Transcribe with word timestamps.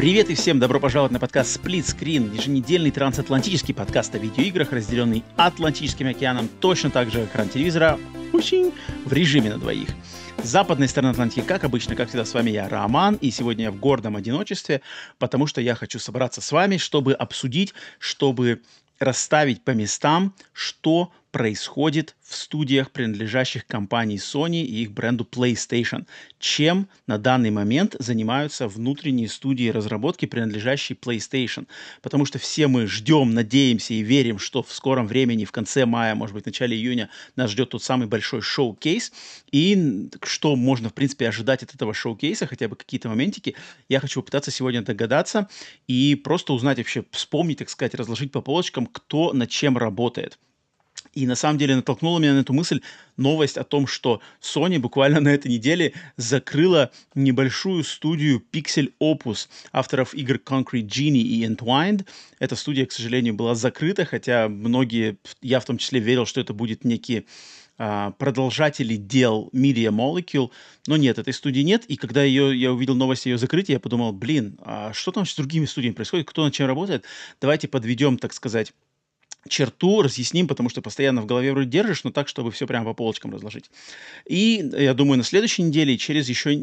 Привет 0.00 0.30
и 0.30 0.34
всем 0.34 0.58
добро 0.58 0.80
пожаловать 0.80 1.12
на 1.12 1.20
подкаст 1.20 1.60
Split 1.60 1.82
Screen, 1.82 2.34
еженедельный 2.34 2.90
трансатлантический 2.90 3.74
подкаст 3.74 4.14
о 4.14 4.18
видеоиграх, 4.18 4.72
разделенный 4.72 5.22
Атлантическим 5.36 6.08
океаном, 6.08 6.48
точно 6.48 6.88
так 6.88 7.10
же 7.10 7.26
экран 7.26 7.50
телевизора, 7.50 8.00
очень 8.32 8.72
в 9.04 9.12
режиме 9.12 9.50
на 9.50 9.58
двоих. 9.58 9.90
С 10.42 10.48
западной 10.48 10.88
стороны 10.88 11.10
Атлантики, 11.10 11.42
как 11.42 11.64
обычно, 11.64 11.96
как 11.96 12.08
всегда, 12.08 12.24
с 12.24 12.32
вами 12.32 12.48
я, 12.48 12.66
Роман, 12.66 13.16
и 13.16 13.30
сегодня 13.30 13.64
я 13.64 13.70
в 13.70 13.78
гордом 13.78 14.16
одиночестве, 14.16 14.80
потому 15.18 15.46
что 15.46 15.60
я 15.60 15.74
хочу 15.74 15.98
собраться 15.98 16.40
с 16.40 16.50
вами, 16.50 16.78
чтобы 16.78 17.12
обсудить, 17.12 17.74
чтобы 17.98 18.62
расставить 19.00 19.64
по 19.64 19.72
местам, 19.72 20.34
что 20.54 21.12
происходит 21.30 22.16
в 22.22 22.34
студиях, 22.34 22.90
принадлежащих 22.90 23.66
компании 23.66 24.18
Sony 24.18 24.62
и 24.62 24.82
их 24.82 24.92
бренду 24.92 25.26
PlayStation. 25.30 26.06
Чем 26.38 26.88
на 27.06 27.18
данный 27.18 27.50
момент 27.50 27.96
занимаются 27.98 28.68
внутренние 28.68 29.28
студии 29.28 29.68
разработки, 29.68 30.26
принадлежащие 30.26 30.96
PlayStation. 30.96 31.66
Потому 32.02 32.24
что 32.24 32.38
все 32.38 32.66
мы 32.66 32.86
ждем, 32.86 33.34
надеемся 33.34 33.94
и 33.94 34.02
верим, 34.02 34.38
что 34.38 34.62
в 34.62 34.72
скором 34.72 35.06
времени, 35.06 35.44
в 35.44 35.52
конце 35.52 35.86
мая, 35.86 36.14
может 36.14 36.34
быть, 36.34 36.44
в 36.44 36.46
начале 36.46 36.76
июня, 36.76 37.10
нас 37.36 37.50
ждет 37.50 37.70
тот 37.70 37.82
самый 37.82 38.06
большой 38.06 38.42
шоу-кейс. 38.42 39.12
И 39.52 40.08
что 40.22 40.56
можно, 40.56 40.88
в 40.88 40.94
принципе, 40.94 41.28
ожидать 41.28 41.62
от 41.62 41.74
этого 41.74 41.94
шоу-кейса, 41.94 42.46
хотя 42.46 42.68
бы 42.68 42.76
какие-то 42.76 43.08
моментики, 43.08 43.54
я 43.88 44.00
хочу 44.00 44.20
попытаться 44.20 44.50
сегодня 44.50 44.82
догадаться 44.82 45.48
и 45.86 46.14
просто 46.14 46.52
узнать 46.52 46.78
вообще, 46.78 47.04
вспомнить, 47.12 47.58
так 47.58 47.70
сказать, 47.70 47.94
разложить 47.94 48.32
по 48.32 48.40
полочкам, 48.40 48.86
кто 48.86 49.32
над 49.32 49.50
чем 49.50 49.78
работает. 49.78 50.38
И 51.14 51.26
на 51.26 51.34
самом 51.34 51.58
деле 51.58 51.74
натолкнула 51.74 52.18
меня 52.20 52.34
на 52.34 52.40
эту 52.40 52.52
мысль 52.52 52.80
новость 53.16 53.56
о 53.56 53.64
том, 53.64 53.86
что 53.86 54.20
Sony 54.40 54.78
буквально 54.78 55.20
на 55.20 55.28
этой 55.28 55.50
неделе 55.50 55.92
закрыла 56.16 56.92
небольшую 57.14 57.82
студию 57.82 58.42
Pixel 58.52 58.92
Opus 59.00 59.48
авторов 59.72 60.14
игр 60.14 60.36
Concrete 60.36 60.86
Genie 60.86 61.22
и 61.22 61.44
Entwined. 61.44 62.06
Эта 62.38 62.54
студия, 62.54 62.86
к 62.86 62.92
сожалению, 62.92 63.34
была 63.34 63.54
закрыта, 63.56 64.04
хотя 64.04 64.48
многие, 64.48 65.18
я 65.42 65.58
в 65.58 65.64
том 65.64 65.78
числе 65.78 65.98
верил, 65.98 66.26
что 66.26 66.40
это 66.40 66.54
будет 66.54 66.84
некие 66.84 67.24
а, 67.82 68.10
продолжатели 68.12 68.96
дел 68.96 69.48
Media 69.54 69.88
Molecule, 69.88 70.50
но 70.86 70.98
нет, 70.98 71.18
этой 71.18 71.32
студии 71.32 71.62
нет, 71.62 71.86
и 71.86 71.96
когда 71.96 72.22
ее, 72.22 72.54
я 72.54 72.72
увидел 72.72 72.94
новость 72.94 73.24
ее 73.24 73.38
закрытии, 73.38 73.72
я 73.72 73.80
подумал, 73.80 74.12
блин, 74.12 74.58
а 74.60 74.92
что 74.92 75.12
там 75.12 75.24
с 75.24 75.34
другими 75.34 75.64
студиями 75.64 75.94
происходит, 75.94 76.28
кто 76.28 76.44
над 76.44 76.52
чем 76.52 76.66
работает, 76.66 77.06
давайте 77.40 77.68
подведем, 77.68 78.18
так 78.18 78.34
сказать, 78.34 78.74
черту 79.48 80.02
разъясним, 80.02 80.46
потому 80.46 80.68
что 80.68 80.82
постоянно 80.82 81.22
в 81.22 81.26
голове 81.26 81.52
вроде 81.52 81.68
держишь, 81.68 82.04
но 82.04 82.10
так, 82.10 82.28
чтобы 82.28 82.50
все 82.50 82.66
прямо 82.66 82.84
по 82.86 82.94
полочкам 82.94 83.32
разложить. 83.32 83.70
И 84.26 84.70
я 84.76 84.94
думаю, 84.94 85.18
на 85.18 85.24
следующей 85.24 85.62
неделе, 85.62 85.96
через 85.96 86.28
еще 86.28 86.58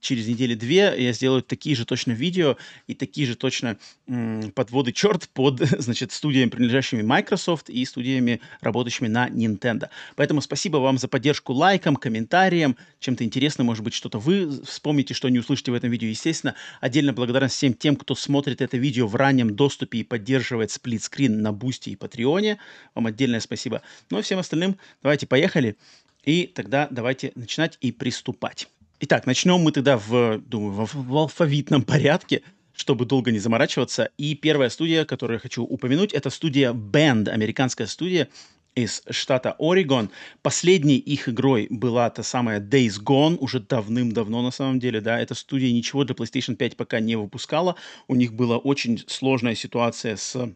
через 0.00 0.26
недели 0.26 0.54
две 0.54 0.94
я 0.96 1.12
сделаю 1.12 1.42
такие 1.42 1.76
же 1.76 1.84
точно 1.84 2.12
видео 2.12 2.56
и 2.86 2.94
такие 2.94 3.26
же 3.26 3.36
точно 3.36 3.78
м, 4.08 4.50
подводы 4.52 4.92
черт 4.92 5.28
под, 5.28 5.60
значит, 5.78 6.12
студиями, 6.12 6.48
принадлежащими 6.48 7.02
Microsoft 7.02 7.68
и 7.68 7.84
студиями, 7.84 8.40
работающими 8.60 9.08
на 9.08 9.28
Nintendo. 9.28 9.88
Поэтому 10.16 10.40
спасибо 10.40 10.78
вам 10.78 10.98
за 10.98 11.08
поддержку 11.08 11.52
лайком, 11.52 11.96
комментарием, 11.96 12.76
чем-то 13.00 13.24
интересным, 13.24 13.66
может 13.66 13.84
быть, 13.84 13.94
что-то 13.94 14.18
вы 14.18 14.62
вспомните, 14.64 15.12
что 15.14 15.28
не 15.28 15.38
услышите 15.38 15.70
в 15.70 15.74
этом 15.74 15.90
видео. 15.90 16.08
Естественно, 16.08 16.54
отдельно 16.80 17.12
благодарность 17.12 17.56
всем 17.56 17.74
тем, 17.74 17.96
кто 17.96 18.14
смотрит 18.14 18.62
это 18.62 18.78
видео 18.78 19.06
в 19.06 19.16
раннем 19.16 19.54
доступе 19.54 19.98
и 19.98 20.04
поддерживает 20.04 20.70
Splitscreen 20.70 21.42
на 21.42 21.52
Boosty 21.52 21.90
и 21.90 21.96
Patreon. 21.96 22.58
Вам 22.94 23.06
отдельное 23.06 23.40
спасибо. 23.40 23.82
Ну 24.10 24.18
и 24.18 24.22
всем 24.22 24.38
остальным 24.38 24.78
давайте 25.02 25.26
поехали. 25.26 25.76
И 26.24 26.46
тогда 26.46 26.86
давайте 26.90 27.32
начинать 27.34 27.78
и 27.80 27.90
приступать. 27.90 28.68
Итак, 29.00 29.26
начнем 29.26 29.58
мы 29.58 29.72
тогда 29.72 29.98
в, 29.98 30.38
думаю, 30.38 30.86
в, 30.86 30.94
в 30.94 31.16
алфавитном 31.16 31.82
порядке, 31.82 32.42
чтобы 32.72 33.04
долго 33.06 33.32
не 33.32 33.40
заморачиваться. 33.40 34.10
И 34.18 34.36
первая 34.36 34.70
студия, 34.70 35.04
которую 35.04 35.36
я 35.36 35.40
хочу 35.40 35.64
упомянуть, 35.64 36.12
это 36.12 36.30
студия 36.30 36.72
Band, 36.72 37.28
американская 37.28 37.88
студия 37.88 38.28
из 38.76 39.02
штата 39.10 39.56
Орегон. 39.58 40.10
Последней 40.42 40.96
их 40.96 41.28
игрой 41.28 41.66
была 41.68 42.08
та 42.10 42.22
самая 42.22 42.60
Days 42.60 43.02
Gone, 43.02 43.36
уже 43.38 43.60
давным-давно 43.60 44.42
на 44.42 44.50
самом 44.50 44.78
деле, 44.78 45.00
да, 45.00 45.20
эта 45.20 45.34
студия 45.34 45.72
ничего 45.72 46.04
для 46.04 46.14
PlayStation 46.14 46.54
5 46.54 46.76
пока 46.76 47.00
не 47.00 47.16
выпускала, 47.16 47.76
у 48.08 48.14
них 48.14 48.32
была 48.32 48.56
очень 48.56 49.02
сложная 49.06 49.54
ситуация 49.54 50.16
с 50.16 50.36
а, 50.36 50.52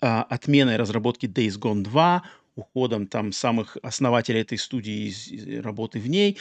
отменой 0.00 0.76
разработки 0.76 1.26
Days 1.26 1.58
Gone 1.58 1.82
2, 1.82 2.22
уходом 2.60 3.06
там 3.06 3.32
самых 3.32 3.76
основателей 3.82 4.40
этой 4.40 4.58
студии 4.58 5.08
из 5.08 5.62
работы 5.64 5.98
в 5.98 6.08
ней. 6.08 6.38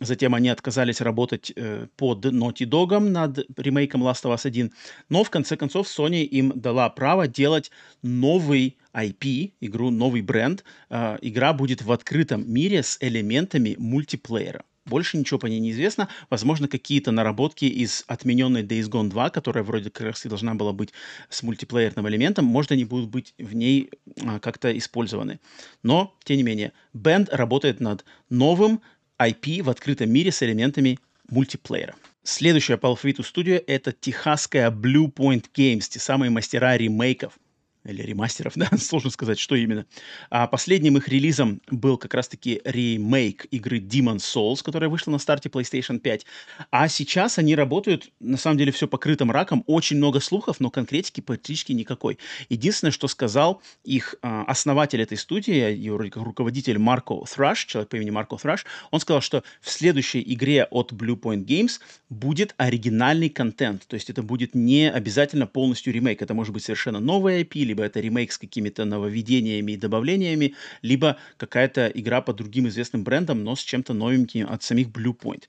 Затем 0.00 0.34
они 0.34 0.48
отказались 0.48 1.00
работать 1.00 1.52
э, 1.54 1.86
под 1.96 2.26
Naughty 2.26 2.66
Dog 2.66 2.98
над 2.98 3.38
ремейком 3.58 4.02
Last 4.02 4.24
of 4.24 4.34
Us 4.34 4.46
1. 4.46 4.72
Но 5.08 5.24
в 5.24 5.30
конце 5.30 5.56
концов 5.56 5.86
Sony 5.86 6.22
им 6.22 6.52
дала 6.54 6.88
право 6.90 7.26
делать 7.26 7.70
новый 8.02 8.76
IP, 8.94 9.52
игру, 9.60 9.90
новый 9.90 10.22
бренд. 10.22 10.64
Э, 10.88 11.18
игра 11.22 11.52
будет 11.52 11.82
в 11.82 11.92
открытом 11.92 12.50
мире 12.52 12.82
с 12.82 12.96
элементами 13.00 13.76
мультиплеера. 13.78 14.64
Больше 14.86 15.18
ничего 15.18 15.38
по 15.38 15.46
ней 15.46 15.60
не 15.60 15.72
известно. 15.72 16.08
Возможно, 16.30 16.66
какие-то 16.66 17.12
наработки 17.12 17.66
из 17.66 18.04
отмененной 18.06 18.62
Days 18.62 18.88
Gone 18.88 19.10
2, 19.10 19.30
которая 19.30 19.62
вроде 19.62 19.90
как 19.90 20.06
раз 20.06 20.24
и 20.24 20.28
должна 20.28 20.54
была 20.54 20.72
быть 20.72 20.92
с 21.28 21.42
мультиплеерным 21.42 22.08
элементом, 22.08 22.46
может, 22.46 22.72
они 22.72 22.84
будут 22.84 23.10
быть 23.10 23.34
в 23.38 23.54
ней 23.54 23.90
а, 24.24 24.40
как-то 24.40 24.76
использованы. 24.76 25.38
Но, 25.82 26.16
тем 26.24 26.38
не 26.38 26.42
менее, 26.42 26.72
Band 26.94 27.28
работает 27.30 27.80
над 27.80 28.04
новым 28.30 28.80
IP 29.18 29.62
в 29.62 29.70
открытом 29.70 30.10
мире 30.10 30.32
с 30.32 30.42
элементами 30.42 30.98
мультиплеера. 31.28 31.94
Следующая 32.22 32.76
по 32.76 32.96
студия— 32.96 33.62
это 33.66 33.92
техасская 33.92 34.70
Blue 34.70 35.12
Point 35.12 35.46
Games, 35.54 35.88
те 35.88 35.98
самые 35.98 36.30
мастера 36.30 36.76
ремейков— 36.76 37.38
или 37.84 38.02
ремастеров, 38.02 38.54
да, 38.56 38.68
сложно 38.78 39.10
сказать, 39.10 39.38
что 39.38 39.54
именно. 39.54 39.86
А 40.30 40.46
последним 40.46 40.96
их 40.96 41.08
релизом 41.08 41.60
был 41.70 41.96
как 41.96 42.14
раз-таки 42.14 42.60
ремейк 42.64 43.46
игры 43.50 43.78
Demon 43.78 44.16
Souls, 44.16 44.62
которая 44.62 44.90
вышла 44.90 45.10
на 45.12 45.18
старте 45.18 45.48
PlayStation 45.48 45.98
5. 45.98 46.26
А 46.70 46.88
сейчас 46.88 47.38
они 47.38 47.54
работают, 47.54 48.10
на 48.20 48.36
самом 48.36 48.58
деле, 48.58 48.72
все 48.72 48.86
покрыто 48.86 49.24
мраком, 49.24 49.64
очень 49.66 49.96
много 49.96 50.20
слухов, 50.20 50.60
но 50.60 50.70
конкретики 50.70 51.20
практически 51.20 51.72
никакой. 51.72 52.18
Единственное, 52.48 52.92
что 52.92 53.08
сказал 53.08 53.62
их 53.84 54.14
а, 54.22 54.44
основатель 54.44 55.00
этой 55.00 55.16
студии, 55.16 55.54
ее 55.54 55.96
руководитель 55.96 56.78
Марко 56.78 57.14
Тhrаш, 57.26 57.64
человек 57.64 57.90
по 57.90 57.96
имени 57.96 58.10
Марко 58.10 58.36
Тhrаш, 58.36 58.66
он 58.90 59.00
сказал, 59.00 59.20
что 59.20 59.42
в 59.60 59.70
следующей 59.70 60.22
игре 60.22 60.64
от 60.64 60.92
Blue 60.92 61.18
Point 61.18 61.44
Games 61.44 61.80
будет 62.08 62.54
оригинальный 62.56 63.28
контент, 63.28 63.86
то 63.86 63.94
есть 63.94 64.10
это 64.10 64.22
будет 64.22 64.54
не 64.54 64.90
обязательно 64.90 65.46
полностью 65.46 65.92
ремейк, 65.92 66.22
это 66.22 66.34
может 66.34 66.52
быть 66.52 66.64
совершенно 66.64 67.00
новая 67.00 67.42
IP, 67.42 67.64
либо 67.70 67.79
это 67.82 68.00
ремейк 68.00 68.32
с 68.32 68.38
какими-то 68.38 68.84
нововведениями 68.84 69.72
и 69.72 69.76
добавлениями, 69.76 70.54
либо 70.82 71.16
какая-то 71.36 71.86
игра 71.88 72.20
под 72.20 72.36
другим 72.36 72.68
известным 72.68 73.04
брендом, 73.04 73.44
но 73.44 73.56
с 73.56 73.60
чем-то 73.60 73.92
новеньким 73.92 74.46
от 74.50 74.62
самих 74.62 74.88
Blue 74.88 75.16
Point. 75.16 75.44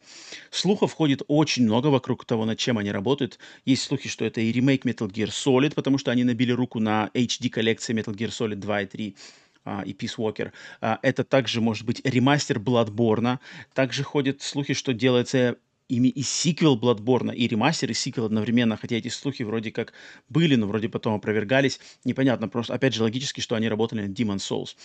Слухов 0.49 0.93
ходит 0.93 1.21
очень 1.27 1.63
много 1.63 1.87
вокруг 1.87 2.25
того, 2.25 2.45
над 2.45 2.57
чем 2.57 2.77
они 2.77 2.91
работают. 2.91 3.39
Есть 3.65 3.83
слухи, 3.83 4.09
что 4.09 4.25
это 4.25 4.41
и 4.41 4.51
ремейк 4.51 4.85
Metal 4.85 5.09
Gear 5.09 5.29
Solid, 5.29 5.73
потому 5.73 5.97
что 5.97 6.11
они 6.11 6.23
набили 6.23 6.51
руку 6.51 6.79
на 6.79 7.09
HD-коллекции 7.13 7.93
Metal 7.93 8.15
Gear 8.15 8.29
Solid 8.29 8.55
2 8.55 8.81
и 8.81 8.85
3 8.85 9.15
а, 9.63 9.83
и 9.85 9.93
Peace 9.93 10.17
Walker. 10.17 10.51
А, 10.81 10.99
это 11.01 11.23
также 11.23 11.61
может 11.61 11.85
быть 11.85 12.01
ремастер 12.03 12.59
Bloodborne. 12.59 13.39
Также 13.73 14.03
ходят 14.03 14.41
слухи, 14.41 14.73
что 14.73 14.93
делается 14.93 15.57
ими 15.91 16.07
и 16.07 16.21
сиквел 16.21 16.77
Bloodborne, 16.77 17.35
и 17.35 17.47
ремастер, 17.47 17.91
и 17.91 17.93
сиквел 17.93 18.25
одновременно, 18.25 18.77
хотя 18.77 18.95
эти 18.95 19.09
слухи 19.09 19.43
вроде 19.43 19.71
как 19.71 19.93
были, 20.29 20.55
но 20.55 20.67
вроде 20.67 20.89
потом 20.89 21.15
опровергались. 21.15 21.79
Непонятно, 22.05 22.47
просто, 22.47 22.73
опять 22.73 22.93
же, 22.93 23.03
логически, 23.03 23.41
что 23.41 23.55
они 23.55 23.67
работали 23.67 24.07
над 24.07 24.17
Demon 24.17 24.37
Souls. 24.37 24.75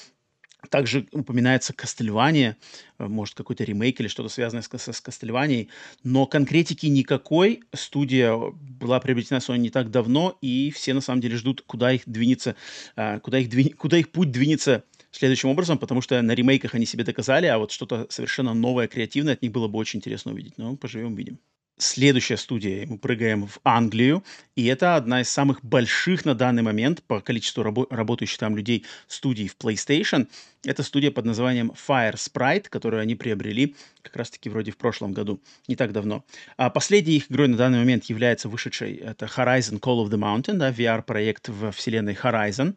Также 0.70 1.06
упоминается 1.12 1.72
Кастельвания, 1.72 2.56
э, 2.98 3.06
может, 3.06 3.34
какой-то 3.34 3.62
ремейк 3.62 4.00
или 4.00 4.08
что-то 4.08 4.28
связанное 4.28 4.62
с, 4.62 4.68
с, 4.68 4.92
с 4.92 5.00
Кастельванией, 5.00 5.68
но 6.02 6.26
конкретики 6.26 6.86
никакой. 6.86 7.62
Студия 7.72 8.34
была 8.36 8.98
приобретена 8.98 9.38
Sony 9.38 9.58
не 9.58 9.70
так 9.70 9.90
давно, 9.90 10.36
и 10.40 10.70
все 10.70 10.94
на 10.94 11.00
самом 11.00 11.20
деле 11.20 11.36
ждут, 11.36 11.62
куда 11.66 11.92
их 11.92 12.02
двинется, 12.06 12.56
э, 12.96 13.20
куда 13.20 13.38
их, 13.38 13.48
двин, 13.48 13.70
куда 13.74 13.98
их 13.98 14.10
путь 14.10 14.30
двинется 14.30 14.84
следующим 15.10 15.48
образом, 15.48 15.78
потому 15.78 16.00
что 16.00 16.20
на 16.22 16.32
ремейках 16.32 16.74
они 16.74 16.86
себе 16.86 17.04
доказали, 17.04 17.46
а 17.46 17.58
вот 17.58 17.72
что-то 17.72 18.06
совершенно 18.10 18.54
новое, 18.54 18.88
креативное 18.88 19.34
от 19.34 19.42
них 19.42 19.52
было 19.52 19.68
бы 19.68 19.78
очень 19.78 19.98
интересно 19.98 20.32
увидеть. 20.32 20.58
Но 20.58 20.76
поживем, 20.76 21.14
видим. 21.14 21.38
Следующая 21.78 22.38
студия, 22.38 22.86
мы 22.86 22.96
прыгаем 22.96 23.46
в 23.46 23.58
Англию, 23.62 24.24
и 24.54 24.64
это 24.64 24.96
одна 24.96 25.20
из 25.20 25.28
самых 25.28 25.62
больших 25.62 26.24
на 26.24 26.34
данный 26.34 26.62
момент 26.62 27.02
по 27.02 27.20
количеству 27.20 27.62
рабо- 27.62 27.86
работающих 27.90 28.38
там 28.38 28.56
людей 28.56 28.86
студий 29.08 29.46
в 29.46 29.58
PlayStation. 29.58 30.26
Это 30.64 30.82
студия 30.82 31.10
под 31.10 31.26
названием 31.26 31.72
Fire 31.86 32.14
Sprite, 32.14 32.70
которую 32.70 33.02
они 33.02 33.14
приобрели 33.14 33.76
как 34.00 34.16
раз-таки 34.16 34.48
вроде 34.48 34.70
в 34.70 34.78
прошлом 34.78 35.12
году, 35.12 35.40
не 35.68 35.76
так 35.76 35.92
давно. 35.92 36.24
А 36.56 36.70
последней 36.70 37.16
их 37.16 37.30
игрой 37.30 37.48
на 37.48 37.56
данный 37.56 37.78
момент 37.78 38.04
является 38.04 38.48
вышедший, 38.48 38.94
это 38.94 39.26
Horizon 39.26 39.78
Call 39.78 40.04
of 40.04 40.10
the 40.10 40.16
Mountain, 40.16 40.54
да, 40.54 40.70
VR-проект 40.70 41.48
в 41.48 41.72
вселенной 41.72 42.14
Horizon. 42.14 42.74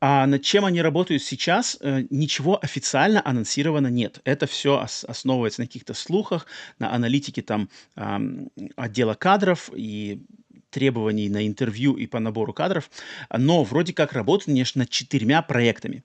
А 0.00 0.26
над 0.26 0.42
чем 0.42 0.64
они 0.64 0.82
работают 0.82 1.22
сейчас, 1.22 1.78
э, 1.80 2.04
ничего 2.10 2.62
официально 2.62 3.22
анонсировано 3.24 3.88
нет. 3.88 4.20
Это 4.24 4.46
все 4.46 4.86
основывается 5.08 5.62
на 5.62 5.66
каких-то 5.66 5.94
слухах, 5.94 6.46
на 6.78 6.94
аналитике 6.94 7.42
там 7.42 7.68
отдела 8.76 9.14
кадров 9.14 9.70
и 9.74 10.22
требований 10.70 11.28
на 11.28 11.46
интервью 11.46 11.94
и 11.94 12.06
по 12.06 12.20
набору 12.20 12.52
кадров, 12.52 12.90
но 13.30 13.64
вроде 13.64 13.94
как 13.94 14.12
работают, 14.12 14.46
конечно, 14.46 14.86
четырьмя 14.86 15.42
проектами. 15.42 16.04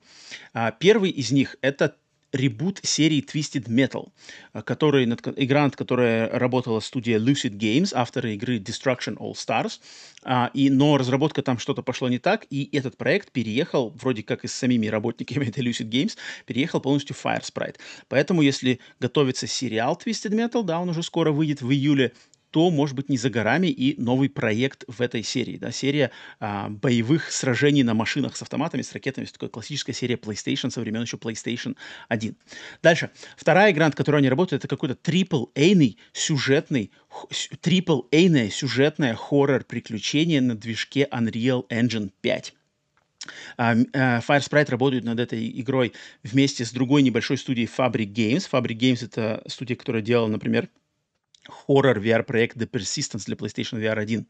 А, 0.53 0.71
первый 0.71 1.09
из 1.09 1.31
них— 1.31 1.57
это 1.61 1.95
ребут 2.33 2.79
серии 2.83 3.23
Twisted 3.23 3.67
Metal, 3.67 4.11
который, 4.63 5.05
над, 5.05 5.21
игра, 5.37 5.63
над 5.63 5.75
которой 5.75 6.27
работала 6.27 6.79
студия 6.79 7.19
Lucid 7.19 7.57
Games, 7.57 7.91
авторы 7.93 8.35
игры 8.35 8.57
Destruction 8.57 9.17
All 9.17 9.33
Stars. 9.33 9.79
А, 10.23 10.51
и, 10.53 10.69
но 10.69 10.97
разработка 10.97 11.41
там 11.41 11.57
что-то 11.57 11.81
пошло 11.81 12.07
не 12.07 12.19
так, 12.19 12.45
и 12.49 12.69
этот 12.71 12.97
проект 12.97 13.31
переехал, 13.31 13.89
вроде 13.99 14.23
как 14.23 14.43
и 14.45 14.47
с 14.47 14.53
самими 14.53 14.87
работниками 14.87 15.45
этой 15.45 15.65
Lucid 15.65 15.89
Games, 15.89 16.15
переехал 16.45 16.79
полностью 16.79 17.15
в 17.15 17.25
Fire 17.25 17.41
Sprite. 17.41 17.77
Поэтому, 18.07 18.41
если 18.41 18.79
готовится 18.99 19.47
сериал 19.47 19.99
Twisted 20.03 20.31
Metal, 20.31 20.63
да, 20.63 20.79
он 20.79 20.89
уже 20.89 21.03
скоро 21.03 21.31
выйдет 21.31 21.61
в 21.61 21.71
июле, 21.71 22.13
то, 22.51 22.69
может 22.69 22.95
быть, 22.95 23.09
не 23.09 23.17
за 23.17 23.29
горами 23.29 23.67
и 23.67 23.99
новый 23.99 24.29
проект 24.29 24.83
в 24.87 25.01
этой 25.01 25.23
серии. 25.23 25.57
Да, 25.57 25.71
серия 25.71 26.11
а, 26.39 26.69
боевых 26.69 27.31
сражений 27.31 27.83
на 27.83 27.93
машинах 27.93 28.35
с 28.35 28.41
автоматами, 28.41 28.81
с 28.81 28.91
ракетами. 28.93 29.23
Это 29.23 29.33
такая 29.33 29.49
классическая 29.49 29.93
серия 29.93 30.15
PlayStation 30.15 30.69
со 30.69 30.81
времен 30.81 31.01
еще 31.01 31.17
PlayStation 31.17 31.75
1. 32.09 32.35
Дальше. 32.83 33.09
Вторая 33.37 33.71
игра, 33.71 33.85
над 33.85 33.95
которой 33.95 34.17
они 34.17 34.29
работают, 34.29 34.63
это 34.63 34.67
какой-то 34.67 34.97
triple-A-ный 35.01 35.97
сюжетный 36.13 36.91
triple-A-ное 37.61 38.49
сюжетное 38.49 39.15
хоррор-приключение 39.15 40.41
на 40.41 40.55
движке 40.55 41.07
Unreal 41.11 41.67
Engine 41.69 42.11
5. 42.21 42.53
Uh, 43.57 43.85
uh, 43.91 44.21
Fire 44.25 44.39
Sprite 44.39 44.71
работает 44.71 45.03
над 45.03 45.19
этой 45.19 45.47
игрой 45.61 45.93
вместе 46.23 46.65
с 46.65 46.71
другой 46.71 47.03
небольшой 47.03 47.37
студией 47.37 47.67
Fabric 47.67 48.11
Games. 48.11 48.49
Fabric 48.51 48.77
Games— 48.77 48.99
это 49.05 49.43
студия, 49.47 49.75
которая 49.75 50.01
делала, 50.01 50.27
например, 50.27 50.69
хоррор 51.47 51.99
VR-проект 51.99 52.57
The 52.57 52.69
Persistence 52.69 53.25
для 53.25 53.35
PlayStation 53.35 53.79
VR 53.79 53.99
1. 53.99 54.25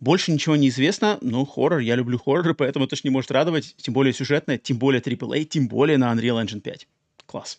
Больше 0.00 0.32
ничего 0.32 0.56
не 0.56 0.68
известно, 0.68 1.18
но 1.20 1.44
хоррор, 1.44 1.80
я 1.80 1.94
люблю 1.94 2.18
хорроры, 2.18 2.54
поэтому 2.58 2.84
это 2.86 2.96
же 2.96 3.02
не 3.04 3.10
может 3.10 3.30
радовать, 3.30 3.74
тем 3.76 3.94
более 3.94 4.12
сюжетное, 4.12 4.58
тем 4.58 4.78
более 4.78 5.00
AAA, 5.00 5.44
тем 5.44 5.68
более 5.68 5.98
на 5.98 6.12
Unreal 6.12 6.44
Engine 6.44 6.60
5. 6.60 6.88
Класс. 7.26 7.58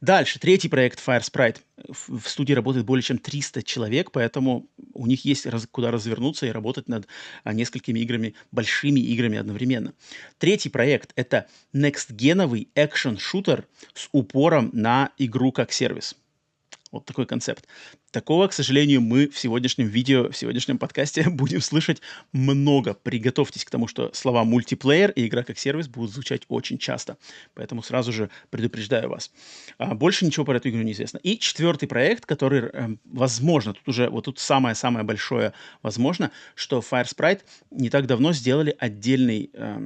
Дальше, 0.00 0.38
третий 0.38 0.68
проект 0.68 1.00
Fire 1.04 1.22
Sprite. 1.22 1.58
В, 1.88 2.28
студии 2.28 2.52
работает 2.52 2.86
более 2.86 3.02
чем 3.02 3.18
300 3.18 3.62
человек, 3.62 4.10
поэтому 4.10 4.68
у 4.94 5.06
них 5.06 5.24
есть 5.24 5.46
раз, 5.46 5.66
куда 5.70 5.90
развернуться 5.90 6.46
и 6.46 6.50
работать 6.50 6.88
над 6.88 7.06
а, 7.44 7.52
несколькими 7.52 8.00
играми, 8.00 8.34
большими 8.50 9.00
играми 9.00 9.38
одновременно. 9.38 9.92
Третий 10.38 10.68
проект— 10.68 11.12
это 11.16 11.46
next-геновый 11.72 12.68
экшен-шутер 12.74 13.66
с 13.94 14.08
упором 14.12 14.70
на 14.72 15.10
игру 15.18 15.52
как 15.52 15.72
сервис. 15.72 16.16
Вот 16.92 17.06
такой 17.06 17.24
концепт. 17.24 17.66
Такого, 18.10 18.48
к 18.48 18.52
сожалению, 18.52 19.00
мы 19.00 19.26
в 19.28 19.38
сегодняшнем 19.38 19.88
видео, 19.88 20.28
в 20.28 20.36
сегодняшнем 20.36 20.76
подкасте 20.76 21.24
будем 21.30 21.62
слышать 21.62 22.02
много. 22.32 22.92
Приготовьтесь 22.92 23.64
к 23.64 23.70
тому, 23.70 23.88
что 23.88 24.10
слова 24.12 24.44
мультиплеер 24.44 25.10
и 25.12 25.26
игра 25.26 25.42
как 25.42 25.58
сервис 25.58 25.88
будут 25.88 26.12
звучать 26.12 26.42
очень 26.48 26.76
часто. 26.76 27.16
Поэтому 27.54 27.82
сразу 27.82 28.12
же 28.12 28.28
предупреждаю 28.50 29.08
вас. 29.08 29.32
А, 29.78 29.94
больше 29.94 30.26
ничего 30.26 30.44
про 30.44 30.58
эту 30.58 30.68
игру 30.68 30.82
не 30.82 30.92
известно. 30.92 31.16
И 31.16 31.38
четвертый 31.38 31.88
проект, 31.88 32.26
который, 32.26 32.60
э, 32.60 32.96
возможно, 33.04 33.72
тут 33.72 33.88
уже, 33.88 34.10
вот 34.10 34.26
тут 34.26 34.38
самое-самое 34.38 35.04
большое 35.04 35.54
возможно, 35.82 36.30
что 36.54 36.80
Fire 36.80 37.06
Sprite 37.06 37.40
не 37.70 37.88
так 37.88 38.06
давно 38.06 38.34
сделали 38.34 38.76
отдельный 38.78 39.50
э, 39.54 39.78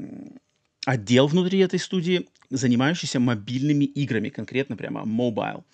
отдел 0.86 1.26
внутри 1.26 1.58
этой 1.58 1.78
студии, 1.78 2.28
занимающийся 2.50 3.20
мобильными 3.20 3.84
играми, 3.84 4.28
конкретно 4.28 4.76
прямо 4.76 5.02
mobile. 5.02 5.64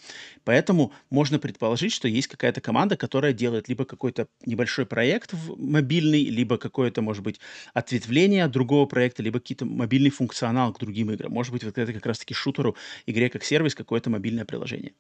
Поэтому 0.44 0.92
можно 1.10 1.38
предположить, 1.38 1.92
что 1.92 2.08
есть 2.08 2.28
какая-то 2.28 2.60
команда, 2.60 2.96
которая 2.96 3.32
делает 3.32 3.69
либо 3.69 3.84
какой-то 3.84 4.26
небольшой 4.44 4.86
проект 4.86 5.34
мобильный, 5.56 6.24
либо 6.24 6.58
какое-то, 6.58 7.02
может 7.02 7.22
быть, 7.22 7.40
ответвление 7.74 8.44
от 8.44 8.50
другого 8.50 8.86
проекта, 8.86 9.22
либо 9.22 9.38
какие-то 9.38 9.64
мобильный 9.64 10.10
функционал 10.10 10.72
к 10.72 10.80
другим 10.80 11.10
играм. 11.10 11.32
Может 11.32 11.52
быть, 11.52 11.64
вот 11.64 11.78
это 11.78 11.92
как 11.92 12.06
раз-таки 12.06 12.34
шутеру, 12.34 12.76
игре 13.06 13.28
как 13.28 13.44
сервис, 13.44 13.75
какое-то 13.75 14.10
мобильное 14.10 14.44
приложение. 14.44 14.92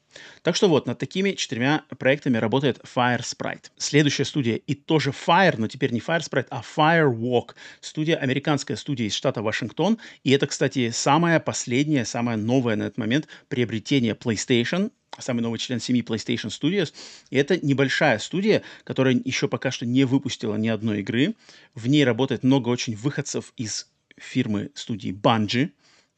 Так 0.42 0.56
что 0.56 0.68
вот, 0.68 0.86
над 0.86 0.98
такими 0.98 1.32
четырьмя 1.32 1.84
проектами 1.98 2.38
работает 2.38 2.78
Fire 2.94 3.20
Sprite. 3.20 3.70
Следующая 3.76 4.24
студия, 4.24 4.56
и 4.56 4.74
тоже 4.74 5.10
Fire, 5.10 5.54
но 5.58 5.68
теперь 5.68 5.92
не 5.92 6.00
Fire 6.00 6.20
Sprite, 6.20 6.46
а 6.50 6.62
Firewalk. 6.62 7.54
Студия, 7.80 8.16
американская 8.16 8.76
студия 8.76 9.06
из 9.06 9.14
штата 9.14 9.42
Вашингтон. 9.42 9.98
И 10.24 10.30
это, 10.30 10.46
кстати, 10.46 10.90
самая 10.90 11.40
последняя, 11.40 11.61
самое 12.04 12.36
новое 12.36 12.76
на 12.76 12.84
этот 12.84 12.98
момент 12.98 13.28
приобретение 13.48 14.14
PlayStation 14.14 14.90
самый 15.18 15.40
новый 15.40 15.58
член 15.58 15.80
семьи 15.80 16.02
PlayStation 16.02 16.48
Studios. 16.48 16.92
И 17.30 17.36
это 17.36 17.58
небольшая 17.64 18.18
студия, 18.18 18.62
которая 18.84 19.20
еще 19.24 19.48
пока 19.48 19.70
что 19.70 19.84
не 19.84 20.04
выпустила 20.04 20.56
ни 20.56 20.68
одной 20.68 21.00
игры. 21.00 21.34
В 21.74 21.86
ней 21.88 22.04
работает 22.04 22.42
много 22.42 22.68
очень 22.70 22.96
выходцев 22.96 23.52
из 23.56 23.88
фирмы 24.16 24.70
студии 24.74 25.12
Bungie 25.12 25.70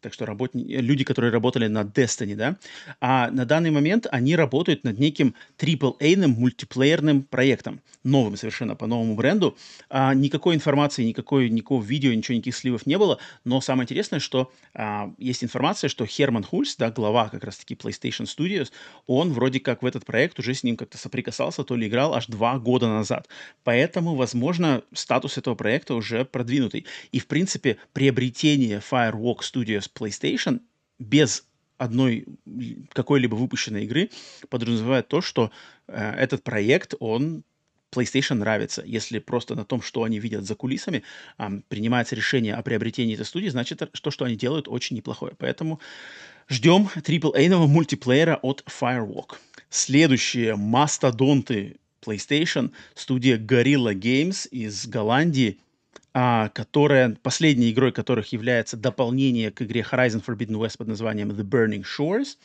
так 0.04 0.12
что 0.12 0.26
работни... 0.26 0.62
люди, 0.62 1.02
которые 1.02 1.32
работали 1.32 1.66
над 1.66 1.96
Destiny, 1.96 2.36
да, 2.36 2.56
а 3.00 3.30
на 3.30 3.46
данный 3.46 3.70
момент 3.70 4.06
они 4.10 4.36
работают 4.36 4.84
над 4.84 4.98
неким 4.98 5.34
AAA-ным 5.58 6.32
мультиплеерным 6.32 7.22
проектом, 7.22 7.80
новым 8.04 8.36
совершенно 8.36 8.76
по 8.76 8.86
новому 8.86 9.14
бренду. 9.16 9.56
А, 9.88 10.12
никакой 10.12 10.56
информации, 10.56 11.04
никакой, 11.04 11.48
никакого 11.48 11.82
видео, 11.82 12.12
ничего, 12.12 12.34
никаких 12.34 12.54
сливов 12.54 12.84
не 12.84 12.98
было, 12.98 13.18
но 13.44 13.62
самое 13.62 13.84
интересное, 13.84 14.20
что 14.20 14.52
а, 14.74 15.10
есть 15.16 15.42
информация, 15.42 15.88
что 15.88 16.04
Херман 16.04 16.44
Хульс, 16.44 16.76
да, 16.76 16.90
глава 16.90 17.30
как 17.30 17.44
раз-таки 17.44 17.74
PlayStation 17.74 18.26
Studios, 18.26 18.70
он 19.06 19.32
вроде 19.32 19.58
как 19.58 19.82
в 19.82 19.86
этот 19.86 20.04
проект 20.04 20.38
уже 20.38 20.52
с 20.52 20.62
ним 20.62 20.76
как-то 20.76 20.98
соприкасался, 20.98 21.64
то 21.64 21.76
ли 21.76 21.88
играл 21.88 22.14
аж 22.14 22.26
два 22.26 22.58
года 22.58 22.88
назад. 22.88 23.26
Поэтому, 23.62 24.16
возможно, 24.16 24.82
статус 24.92 25.38
этого 25.38 25.54
проекта 25.54 25.94
уже 25.94 26.26
продвинутый. 26.26 26.84
И, 27.10 27.18
в 27.18 27.26
принципе, 27.26 27.78
приобретение 27.94 28.82
Firewalk 28.90 29.38
Studios 29.40 29.88
PlayStation 29.94 30.60
без 30.98 31.46
одной 31.76 32.26
какой-либо 32.92 33.34
выпущенной 33.34 33.84
игры 33.84 34.10
подразумевает 34.48 35.08
то, 35.08 35.20
что 35.20 35.50
э, 35.88 36.14
этот 36.16 36.42
проект, 36.42 36.94
он 37.00 37.44
PlayStation 37.92 38.34
нравится. 38.34 38.82
Если 38.84 39.18
просто 39.18 39.54
на 39.54 39.64
том, 39.64 39.82
что 39.82 40.02
они 40.02 40.18
видят 40.18 40.44
за 40.44 40.54
кулисами, 40.54 41.02
э, 41.38 41.60
принимается 41.68 42.14
решение 42.14 42.54
о 42.54 42.62
приобретении 42.62 43.14
этой 43.14 43.26
студии, 43.26 43.48
значит, 43.48 43.78
то, 43.78 44.10
что 44.10 44.24
они 44.24 44.36
делают, 44.36 44.68
очень 44.68 44.96
неплохое. 44.96 45.34
Поэтому 45.38 45.80
ждем 46.48 46.88
AAA-нового 46.94 47.66
мультиплеера 47.66 48.38
от 48.42 48.64
Firewalk. 48.66 49.36
Следующие 49.68 50.56
мастодонты 50.56 51.76
PlayStation, 52.00 52.72
студия 52.94 53.38
Gorilla 53.38 53.94
Games 53.94 54.48
из 54.48 54.86
Голландии– 54.86 55.58
а, 56.14 56.48
которая, 56.50 57.16
последней 57.22 57.72
игрой 57.72 57.92
которых 57.92 58.32
является 58.32 58.76
дополнение 58.76 59.50
к 59.50 59.62
игре 59.62 59.80
Horizon 59.80 60.24
Forbidden 60.24 60.56
West 60.60 60.78
под 60.78 60.86
названием 60.86 61.32
The 61.32 61.42
Burning 61.42 61.84
Shores. 61.84 62.38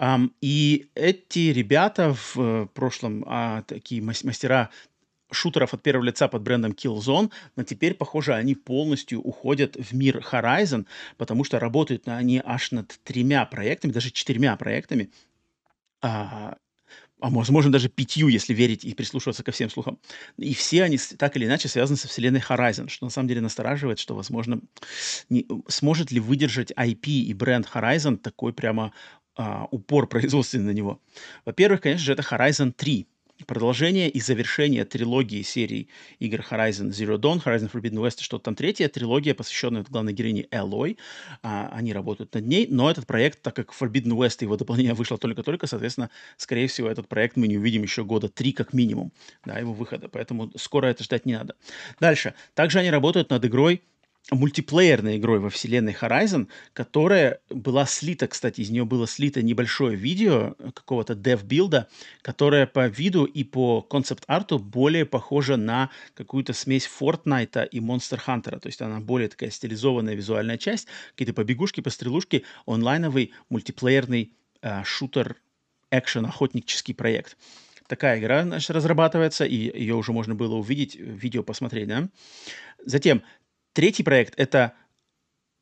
Um, 0.00 0.32
и 0.40 0.88
эти 0.94 1.52
ребята 1.52 2.14
в 2.14 2.36
uh, 2.36 2.66
прошлом 2.66 3.24
а, 3.28 3.62
такие 3.62 4.02
мастера 4.02 4.70
шутеров 5.30 5.74
от 5.74 5.82
первого 5.82 6.04
лица 6.04 6.28
под 6.28 6.42
брендом 6.42 6.72
Killzone, 6.72 7.30
но 7.56 7.62
теперь, 7.62 7.94
похоже, 7.94 8.34
они 8.34 8.54
полностью 8.54 9.20
уходят 9.20 9.76
в 9.76 9.92
мир 9.94 10.24
Horizon, 10.32 10.86
потому 11.16 11.44
что 11.44 11.58
работают 11.58 12.08
они 12.08 12.40
аж 12.44 12.72
над 12.72 12.98
тремя 13.04 13.44
проектами, 13.44 13.92
даже 13.92 14.10
четырьмя 14.10 14.56
проектами. 14.56 15.10
А, 16.02 16.56
а 17.20 17.30
возможно 17.30 17.72
даже 17.72 17.88
пятью, 17.88 18.28
если 18.28 18.52
верить 18.52 18.84
и 18.84 18.94
прислушиваться 18.94 19.42
ко 19.42 19.52
всем 19.52 19.70
слухам. 19.70 19.98
И 20.36 20.52
все 20.54 20.82
они 20.82 20.98
так 20.98 21.36
или 21.36 21.46
иначе 21.46 21.68
связаны 21.68 21.96
со 21.96 22.08
вселенной 22.08 22.40
Horizon, 22.40 22.88
что 22.88 23.06
на 23.06 23.10
самом 23.10 23.28
деле 23.28 23.40
настораживает, 23.40 23.98
что, 23.98 24.14
возможно, 24.14 24.60
не, 25.30 25.46
сможет 25.68 26.10
ли 26.10 26.20
выдержать 26.20 26.72
IP 26.72 27.06
и 27.06 27.32
бренд 27.34 27.68
Horizon 27.72 28.16
такой 28.16 28.52
прямо 28.52 28.92
а, 29.36 29.66
упор 29.70 30.06
производственный 30.06 30.66
на 30.66 30.76
него. 30.76 31.00
Во-первых, 31.44 31.80
конечно 31.80 32.04
же, 32.04 32.12
это 32.12 32.22
Horizon 32.22 32.72
3, 32.72 33.06
продолжение 33.46 34.08
и 34.08 34.20
завершение 34.20 34.84
трилогии 34.84 35.42
серий 35.42 35.88
игр 36.18 36.44
Horizon 36.48 36.90
Zero 36.90 37.18
Dawn, 37.18 37.42
Horizon 37.44 37.70
Forbidden 37.70 37.98
West 37.98 38.20
и 38.20 38.22
что-то 38.22 38.44
там 38.44 38.54
третья 38.54 38.88
трилогия, 38.88 39.34
посвященная 39.34 39.84
главной 39.88 40.12
героине 40.12 40.46
Элой. 40.50 40.98
А, 41.42 41.68
они 41.72 41.92
работают 41.92 42.34
над 42.34 42.46
ней, 42.46 42.66
но 42.70 42.90
этот 42.90 43.06
проект, 43.06 43.42
так 43.42 43.56
как 43.56 43.72
Forbidden 43.72 44.12
West 44.12 44.38
его 44.42 44.56
дополнение 44.56 44.94
вышло 44.94 45.18
только-только, 45.18 45.66
соответственно, 45.66 46.10
скорее 46.36 46.68
всего, 46.68 46.88
этот 46.88 47.08
проект 47.08 47.36
мы 47.36 47.48
не 47.48 47.58
увидим 47.58 47.82
еще 47.82 48.04
года 48.04 48.28
три 48.28 48.52
как 48.52 48.72
минимум, 48.72 49.12
да, 49.44 49.58
его 49.58 49.72
выхода, 49.72 50.08
поэтому 50.08 50.50
скоро 50.56 50.86
это 50.86 51.04
ждать 51.04 51.26
не 51.26 51.34
надо. 51.34 51.56
Дальше. 52.00 52.34
Также 52.54 52.78
они 52.78 52.90
работают 52.90 53.30
над 53.30 53.44
игрой 53.44 53.82
мультиплеерной 54.30 55.18
игрой 55.18 55.38
во 55.38 55.50
вселенной 55.50 55.92
Horizon, 55.92 56.48
которая 56.72 57.40
была 57.50 57.84
слита, 57.84 58.26
кстати, 58.26 58.62
из 58.62 58.70
нее 58.70 58.84
было 58.84 59.06
слито 59.06 59.42
небольшое 59.42 59.96
видео 59.96 60.54
какого-то 60.74 61.14
дев-билда, 61.14 61.88
которое 62.22 62.66
по 62.66 62.86
виду 62.86 63.24
и 63.24 63.44
по 63.44 63.82
концепт-арту 63.82 64.58
более 64.58 65.04
похоже 65.04 65.56
на 65.56 65.90
какую-то 66.14 66.54
смесь 66.54 66.88
Fortnite 67.00 67.68
и 67.68 67.80
Monster 67.80 68.20
Hunter. 68.26 68.58
То 68.60 68.68
есть 68.68 68.80
она 68.80 69.00
более 69.00 69.28
такая 69.28 69.50
стилизованная 69.50 70.14
визуальная 70.14 70.56
часть, 70.56 70.88
какие-то 71.10 71.34
побегушки, 71.34 71.80
пострелушки, 71.80 72.44
онлайновый 72.66 73.32
мультиплеерный 73.50 74.32
э, 74.62 74.82
шутер, 74.84 75.36
экшен, 75.90 76.24
охотнический 76.26 76.94
проект 76.94 77.36
такая 77.86 78.18
игра 78.18 78.42
значит, 78.44 78.70
разрабатывается, 78.70 79.44
и 79.44 79.54
ее 79.54 79.94
уже 79.94 80.12
можно 80.12 80.34
было 80.34 80.54
увидеть, 80.54 80.96
видео 80.96 81.42
посмотреть, 81.42 81.86
да. 81.86 82.08
Затем 82.86 83.22
Третий 83.74 84.04
проект— 84.04 84.34
это 84.36 84.72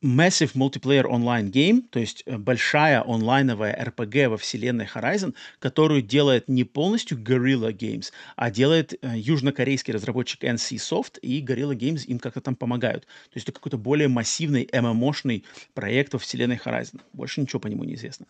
Massive 0.05 0.53
Multiplayer 0.55 1.05
Online 1.05 1.51
Game, 1.51 1.83
то 1.89 1.99
есть 1.99 2.25
э, 2.27 2.37
большая 2.37 3.03
онлайновая 3.07 3.73
RPG 3.87 4.29
во 4.29 4.37
вселенной 4.37 4.87
Horizon, 4.93 5.33
которую 5.61 6.03
делает 6.03 6.47
не 6.47 6.65
полностью 6.65 7.17
Guerrilla 7.17 7.73
Games, 7.73 8.13
а 8.37 8.51
делает 8.51 8.93
э, 8.93 9.13
южнокорейский 9.17 9.95
разработчик 9.95 10.45
NC 10.45 10.77
Soft, 10.77 11.21
и 11.21 11.41
Guerrilla 11.41 11.75
Games 11.75 12.05
им 12.05 12.19
как-то 12.19 12.43
там 12.43 12.55
помогают. 12.55 13.05
То 13.05 13.37
есть 13.37 13.49
это 13.49 13.53
какой-то 13.53 13.79
более 13.79 14.09
массивный, 14.09 14.69
MMO-шный 14.71 15.45
проект 15.73 16.13
во 16.13 16.19
вселенной 16.19 16.61
Horizon. 16.63 17.01
Больше 17.15 17.41
ничего 17.41 17.61
по 17.61 17.69
нему 17.69 17.85
не 17.85 17.95
известно. 17.95 18.27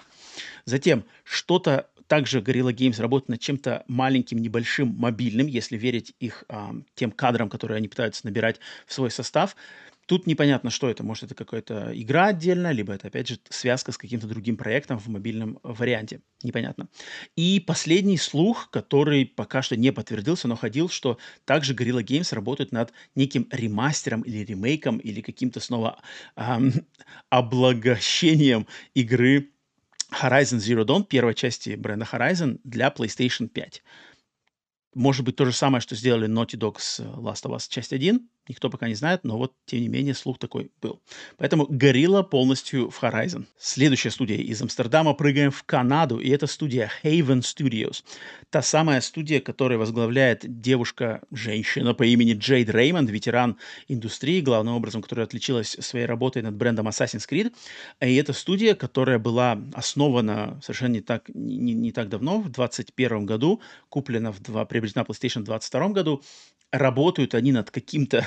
Затем 0.65 1.05
что-то 1.25 1.89
также 2.07 2.41
Guerrilla 2.41 2.73
Games 2.73 3.01
работает 3.01 3.29
над 3.29 3.41
чем-то 3.41 3.85
маленьким, 3.89 4.39
небольшим, 4.39 4.95
мобильным, 4.97 5.47
если 5.47 5.77
верить 5.77 6.15
их 6.19 6.45
а, 6.49 6.75
тем 6.95 7.11
кадрам, 7.11 7.49
которые 7.49 7.77
они 7.77 7.89
пытаются 7.89 8.27
набирать 8.27 8.61
в 8.87 8.93
свой 8.93 9.11
состав. 9.11 9.57
Тут 10.07 10.27
непонятно, 10.27 10.71
что 10.71 10.91
это. 10.91 11.05
Может, 11.05 11.25
это 11.25 11.35
какая-то 11.35 11.93
игра 11.95 12.27
отдельная, 12.27 12.73
либо 12.73 12.93
это, 12.93 13.07
опять 13.07 13.29
же, 13.29 13.39
связка 13.49 13.93
с 13.93 13.99
каким-то 13.99 14.27
другим 14.27 14.57
проектом 14.57 14.99
в 14.99 15.07
мобильном 15.07 15.59
варианте. 15.63 16.21
Непонятно. 16.43 16.89
И 17.37 17.61
последний 17.61 18.19
слух, 18.19 18.69
который 18.71 19.25
пока 19.25 19.63
что 19.63 19.77
не 19.77 19.93
подтвердился, 19.93 20.49
но 20.49 20.57
ходил, 20.57 20.89
что 20.89 21.19
также 21.45 21.75
Guerrilla 21.75 22.03
Games 22.03 22.35
работают 22.35 22.73
над 22.73 22.93
неким 23.15 23.49
ремастером 23.53 24.23
или 24.23 24.45
ремейком, 24.45 24.99
или 24.99 25.21
каким-то 25.21 25.61
снова 25.61 26.03
эм, 26.37 26.73
облагощением 27.31 28.67
игры 28.95 29.53
Horizon 30.13 30.59
Zero 30.59 30.85
Dawn, 30.85 31.05
первой 31.05 31.35
части 31.35 31.75
бренда 31.75 32.07
Horizon 32.11 32.61
для 32.65 32.89
PlayStation 32.89 33.49
5. 33.49 33.83
Может 34.95 35.25
быть, 35.25 35.37
то 35.37 35.45
же 35.45 35.53
самое, 35.53 35.81
что 35.81 35.97
сделали 35.97 36.29
Naughty 36.29 36.59
Dog 36.59 36.77
с 36.79 37.01
Last 37.01 37.45
of 37.45 37.57
Us 37.57 37.67
часть 37.69 37.93
1, 37.93 38.29
Никто 38.49 38.71
пока 38.71 38.89
не 38.89 38.95
знает, 38.95 39.23
но 39.23 39.39
вот, 39.39 39.55
тем 39.67 39.81
не 39.81 39.89
менее, 39.89 40.15
слух 40.15 40.37
такой 40.39 40.73
был. 40.81 41.01
Поэтому 41.37 41.65
Горилла 41.69 42.23
полностью 42.23 42.91
в 42.91 43.01
Horizon. 43.01 43.45
Следующая 43.57 44.11
студия 44.11 44.37
из 44.37 44.61
Амстердама. 44.61 45.15
Прыгаем 45.15 45.53
в 45.53 45.63
Канаду, 45.63 46.19
и 46.19 46.29
это 46.29 46.49
студия 46.49 46.91
Haven 47.05 47.43
Studios. 47.43 48.03
Та 48.51 48.61
самая 48.61 49.01
студия, 49.01 49.41
которую 49.41 49.79
возглавляет 49.79 50.61
девушка-женщина 50.61 51.95
по 51.95 52.03
имени 52.03 52.33
Джейд 52.33 52.69
Реймонд, 52.69 53.11
ветеран 53.11 53.59
индустрии, 53.87 54.41
главным 54.41 54.75
образом, 54.75 55.03
которая 55.03 55.27
отличилась 55.27 55.77
своей 55.79 56.07
работой 56.07 56.43
над 56.43 56.57
брендом 56.57 56.89
Assassin's 56.89 57.29
Creed. 57.31 57.55
И 58.01 58.17
это 58.17 58.33
студия, 58.33 58.75
которая 58.75 59.21
была 59.21 59.57
основана 59.73 60.61
совершенно 60.63 60.95
не 60.95 61.01
так, 61.01 61.29
не, 61.33 61.75
не 61.75 61.93
так 61.93 62.09
давно, 62.09 62.41
в 62.41 62.51
2021 62.51 63.25
году, 63.25 63.61
куплена 63.89 64.33
в 64.33 64.41
два, 64.41 64.65
приобретена 64.65 65.03
PlayStation 65.03 65.43
в 65.43 65.45
2022 65.45 65.89
году. 65.91 66.23
Работают 66.73 67.35
они 67.35 67.53
над 67.53 67.71
каким-то 67.71 68.27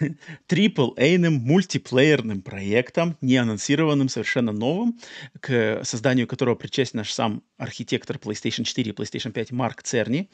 AAA-ным 0.48 1.34
мультиплеерным 1.34 2.42
проектом, 2.42 3.16
не 3.20 3.36
анонсированным, 3.36 4.08
совершенно 4.08 4.52
новым, 4.52 4.98
к 5.40 5.80
созданию 5.84 6.26
которого 6.26 6.56
причастен 6.56 6.98
наш 6.98 7.12
сам 7.12 7.42
архитектор 7.56 8.16
PlayStation 8.16 8.64
4 8.64 8.90
и 8.90 8.94
PlayStation 8.94 9.30
5 9.30 9.52
Марк 9.52 9.82
Церни. 9.82 10.28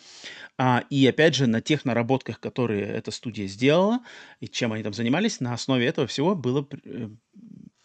А, 0.59 0.85
и 0.91 1.07
опять 1.07 1.35
же, 1.35 1.47
на 1.47 1.61
тех 1.61 1.85
наработках, 1.85 2.41
которые 2.41 2.87
эта 2.87 3.11
студия 3.11 3.47
сделала, 3.47 4.01
и 4.41 4.49
чем 4.49 4.73
они 4.73 4.83
там 4.83 4.95
занимались, 4.95 5.41
на 5.41 5.53
основе 5.53 5.87
этого 5.87 6.07
всего 6.07 6.35
было 6.35 6.67
э, 6.85 7.09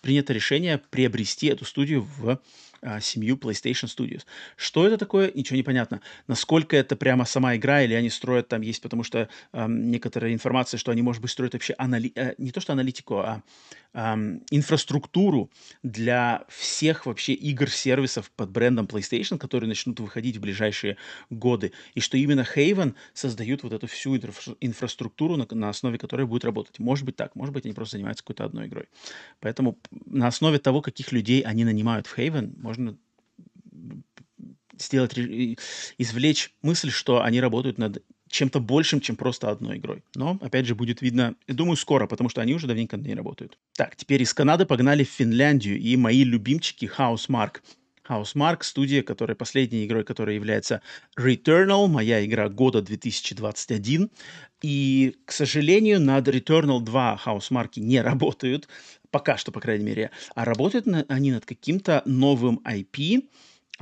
принято 0.01 0.33
решение 0.33 0.77
приобрести 0.77 1.47
эту 1.47 1.65
студию 1.65 2.07
в 2.17 2.39
а, 2.85 3.01
семью 3.01 3.35
PlayStation 3.35 3.87
Studios. 3.87 4.25
Что 4.55 4.85
это 4.85 4.97
такое, 4.97 5.31
ничего 5.33 5.57
не 5.57 5.63
понятно. 5.63 6.01
Насколько 6.27 6.77
это 6.77 6.95
прямо 6.95 7.25
сама 7.25 7.55
игра, 7.55 7.81
или 7.81 7.95
они 7.95 8.09
строят 8.09 8.47
там 8.47 8.61
есть, 8.61 8.81
потому 8.81 9.03
что 9.03 9.27
э, 9.53 9.65
некоторая 9.67 10.33
информация, 10.33 10.77
что 10.77 10.91
они, 10.91 11.01
может 11.01 11.21
быть, 11.21 11.31
строят 11.31 11.53
вообще 11.53 11.73
анали... 11.79 12.11
э, 12.15 12.35
не 12.37 12.51
то 12.51 12.61
что 12.61 12.73
аналитику, 12.73 13.17
а 13.17 13.41
эм, 13.95 14.43
инфраструктуру 14.51 15.49
для 15.81 16.45
всех 16.49 17.05
вообще 17.05 17.33
игр-сервисов 17.33 18.29
под 18.31 18.51
брендом 18.51 18.85
PlayStation, 18.85 19.37
которые 19.37 19.67
начнут 19.67 19.99
выходить 19.99 20.37
в 20.37 20.41
ближайшие 20.41 20.97
годы. 21.29 21.71
И 21.95 22.01
что 22.01 22.17
именно 22.17 22.45
Haven 22.55 22.93
создают 23.13 23.63
вот 23.63 23.73
эту 23.73 23.87
всю 23.87 24.15
инфра- 24.15 24.57
инфраструктуру, 24.59 25.37
на, 25.37 25.47
на 25.49 25.69
основе 25.69 25.97
которой 25.97 26.27
будет 26.27 26.45
работать. 26.45 26.77
Может 26.79 27.05
быть 27.05 27.15
так, 27.15 27.35
может 27.35 27.53
быть 27.53 27.65
они 27.65 27.73
просто 27.73 27.97
занимаются 27.97 28.23
какой-то 28.23 28.45
одной 28.45 28.67
игрой. 28.67 28.89
Поэтому 29.39 29.77
на 30.05 30.27
основе 30.27 30.59
того, 30.59 30.81
каких 30.81 31.11
людей 31.11 31.41
они 31.41 31.63
нанимают 31.63 32.07
в 32.07 32.17
Haven, 32.17 32.53
можно 32.77 32.97
сделать, 34.77 35.17
извлечь 35.97 36.53
мысль, 36.61 36.89
что 36.89 37.23
они 37.23 37.39
работают 37.39 37.77
над 37.77 38.03
чем-то 38.27 38.59
большим, 38.59 38.99
чем 38.99 39.15
просто 39.15 39.49
одной 39.49 39.77
игрой. 39.77 40.03
Но, 40.15 40.37
опять 40.41 40.65
же, 40.65 40.75
будет 40.75 41.01
видно, 41.01 41.35
думаю, 41.47 41.77
скоро, 41.77 42.07
потому 42.07 42.29
что 42.29 42.41
они 42.41 42.53
уже 42.53 42.67
давненько 42.67 42.97
не 42.97 43.13
работают. 43.13 43.57
Так, 43.73 43.95
теперь 43.95 44.21
из 44.21 44.33
Канады 44.33 44.65
погнали 44.65 45.03
в 45.03 45.09
Финляндию, 45.09 45.79
и 45.79 45.95
мои 45.95 46.23
любимчики 46.23 46.91
Housemark. 46.97 47.61
Housemark, 48.07 48.63
студия, 48.63 49.03
которая 49.03 49.35
последней 49.35 49.85
игрой, 49.85 50.03
которая 50.03 50.35
является 50.35 50.81
Returnal, 51.17 51.87
моя 51.87 52.25
игра 52.25 52.49
года 52.49 52.81
2021. 52.81 54.09
И, 54.61 55.15
к 55.25 55.31
сожалению, 55.31 55.99
над 55.99 56.27
Returnal 56.27 56.81
2 56.81 57.21
Housemark 57.25 57.71
не 57.77 58.01
работают, 58.01 58.67
пока 59.11 59.37
что, 59.37 59.51
по 59.51 59.59
крайней 59.59 59.85
мере, 59.85 60.11
а 60.35 60.45
работают 60.45 60.87
они 61.09 61.31
над 61.31 61.45
каким-то 61.45 62.01
новым 62.05 62.61
IP, 62.65 63.23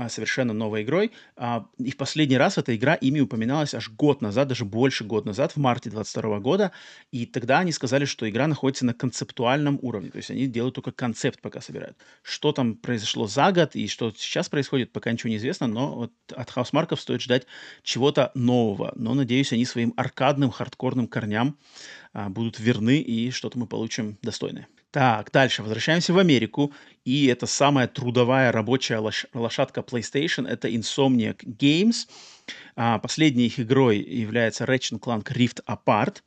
совершенно 0.09 0.53
новой 0.53 0.83
игрой. 0.83 1.11
А, 1.35 1.67
и 1.77 1.91
в 1.91 1.97
последний 1.97 2.37
раз 2.37 2.57
эта 2.57 2.75
игра 2.75 2.95
ими 2.95 3.19
упоминалась 3.19 3.73
аж 3.73 3.89
год 3.89 4.21
назад, 4.21 4.47
даже 4.47 4.65
больше 4.65 5.03
год 5.03 5.25
назад, 5.25 5.53
в 5.53 5.57
марте 5.57 5.89
22 5.89 6.39
года. 6.39 6.71
И 7.11 7.25
тогда 7.25 7.59
они 7.59 7.71
сказали, 7.71 8.05
что 8.05 8.29
игра 8.29 8.47
находится 8.47 8.85
на 8.85 8.93
концептуальном 8.93 9.79
уровне. 9.81 10.09
То 10.09 10.17
есть 10.17 10.31
они 10.31 10.47
делают 10.47 10.75
только 10.75 10.91
концепт, 10.91 11.41
пока 11.41 11.61
собирают. 11.61 11.97
Что 12.23 12.51
там 12.51 12.75
произошло 12.75 13.27
за 13.27 13.51
год 13.51 13.75
и 13.75 13.87
что 13.87 14.11
сейчас 14.11 14.49
происходит, 14.49 14.91
пока 14.91 15.11
ничего 15.11 15.29
не 15.29 15.37
известно. 15.37 15.67
Но 15.67 15.95
вот 15.95 16.13
от 16.35 16.49
Хаусмарков 16.49 16.99
стоит 16.99 17.21
ждать 17.21 17.45
чего-то 17.83 18.31
нового. 18.33 18.93
Но, 18.95 19.13
надеюсь, 19.13 19.53
они 19.53 19.65
своим 19.65 19.93
аркадным, 19.95 20.49
хардкорным 20.49 21.07
корням 21.07 21.57
а, 22.13 22.29
будут 22.29 22.59
верны 22.59 22.99
и 22.99 23.31
что-то 23.31 23.59
мы 23.59 23.67
получим 23.67 24.17
достойное. 24.21 24.67
Так, 24.93 25.31
дальше 25.31 25.63
возвращаемся 25.63 26.13
в 26.13 26.19
Америку. 26.19 26.71
И 27.03 27.25
это 27.25 27.47
самая 27.47 27.87
трудовая 27.87 28.51
рабочая 28.51 28.99
лош- 28.99 29.25
лошадка 29.33 29.81
PlayStation. 29.81 30.47
Это 30.47 30.67
Insomniac 30.69 31.43
Games. 31.43 32.07
А, 32.75 32.99
последней 32.99 33.47
их 33.47 33.59
игрой 33.59 33.97
является 33.97 34.65
Ratchet 34.65 34.99
Clank 34.99 35.23
Rift 35.33 35.63
Apart. 35.65 36.17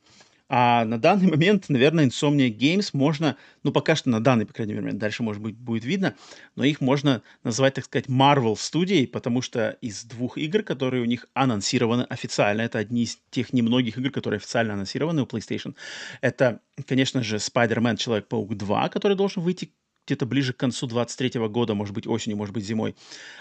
А 0.49 0.85
на 0.85 0.97
данный 0.97 1.29
момент, 1.29 1.65
наверное, 1.67 2.05
Insomnia 2.05 2.49
Games 2.49 2.91
можно, 2.93 3.35
ну 3.63 3.73
пока 3.73 3.95
что 3.95 4.09
на 4.09 4.23
данный, 4.23 4.45
по 4.45 4.53
крайней 4.53 4.73
мере, 4.75 4.93
дальше, 4.93 5.21
может 5.21 5.41
быть, 5.41 5.57
будет 5.57 5.83
видно, 5.83 6.15
но 6.55 6.63
их 6.63 6.79
можно 6.79 7.21
назвать, 7.43 7.73
так 7.73 7.83
сказать, 7.85 8.07
Marvel 8.07 8.55
студией, 8.55 9.07
потому 9.07 9.41
что 9.41 9.71
из 9.81 10.05
двух 10.05 10.37
игр, 10.37 10.63
которые 10.63 11.03
у 11.03 11.05
них 11.05 11.27
анонсированы 11.33 12.03
официально, 12.03 12.61
это 12.61 12.79
одни 12.79 13.03
из 13.03 13.19
тех 13.29 13.51
немногих 13.51 13.97
игр, 13.97 14.09
которые 14.09 14.37
официально 14.37 14.73
анонсированы 14.73 15.23
у 15.23 15.25
PlayStation, 15.25 15.75
это, 16.21 16.61
конечно 16.85 17.23
же, 17.23 17.37
Spider-Man 17.37 17.97
Человек-паук 17.97 18.55
2, 18.55 18.89
который 18.89 19.17
должен 19.17 19.43
выйти 19.43 19.73
где-то 20.07 20.25
ближе 20.25 20.53
к 20.53 20.57
концу 20.57 20.87
23 20.87 21.47
года, 21.47 21.75
может 21.75 21.93
быть, 21.93 22.07
осенью, 22.07 22.37
может 22.37 22.53
быть, 22.53 22.65
зимой. 22.65 22.95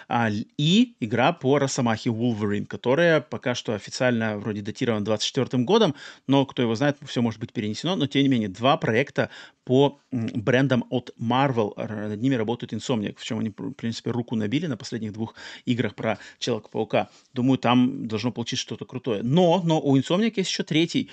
А, 0.08 0.28
и 0.30 0.96
игра 1.00 1.32
по 1.32 1.58
Росомахе 1.58 2.10
Wolverine, 2.10 2.66
которая 2.66 3.20
пока 3.20 3.54
что 3.54 3.74
официально 3.74 4.36
вроде 4.36 4.62
датирована 4.62 5.04
24 5.04 5.62
годом, 5.64 5.94
но 6.26 6.44
кто 6.44 6.62
его 6.62 6.74
знает, 6.74 6.98
все 7.06 7.22
может 7.22 7.40
быть 7.40 7.52
перенесено. 7.52 7.96
Но, 7.96 8.06
тем 8.06 8.22
не 8.22 8.28
менее, 8.28 8.48
два 8.48 8.76
проекта 8.76 9.30
по 9.64 9.98
брендам 10.10 10.84
от 10.90 11.10
Marvel, 11.20 11.72
над 11.76 12.20
ними 12.20 12.34
работают 12.34 12.72
Insomniac, 12.72 13.16
в 13.18 13.24
чем 13.24 13.38
они, 13.38 13.50
в 13.56 13.72
принципе, 13.72 14.10
руку 14.10 14.36
набили 14.36 14.66
на 14.66 14.76
последних 14.76 15.12
двух 15.12 15.34
играх 15.64 15.94
про 15.94 16.18
Человека-паука. 16.38 17.08
Думаю, 17.32 17.58
там 17.58 18.06
должно 18.08 18.32
получиться 18.32 18.62
что-то 18.62 18.84
крутое. 18.84 19.22
Но, 19.22 19.62
но 19.64 19.80
у 19.80 19.96
Insomniac 19.96 20.34
есть 20.36 20.50
еще 20.50 20.62
третий 20.62 21.10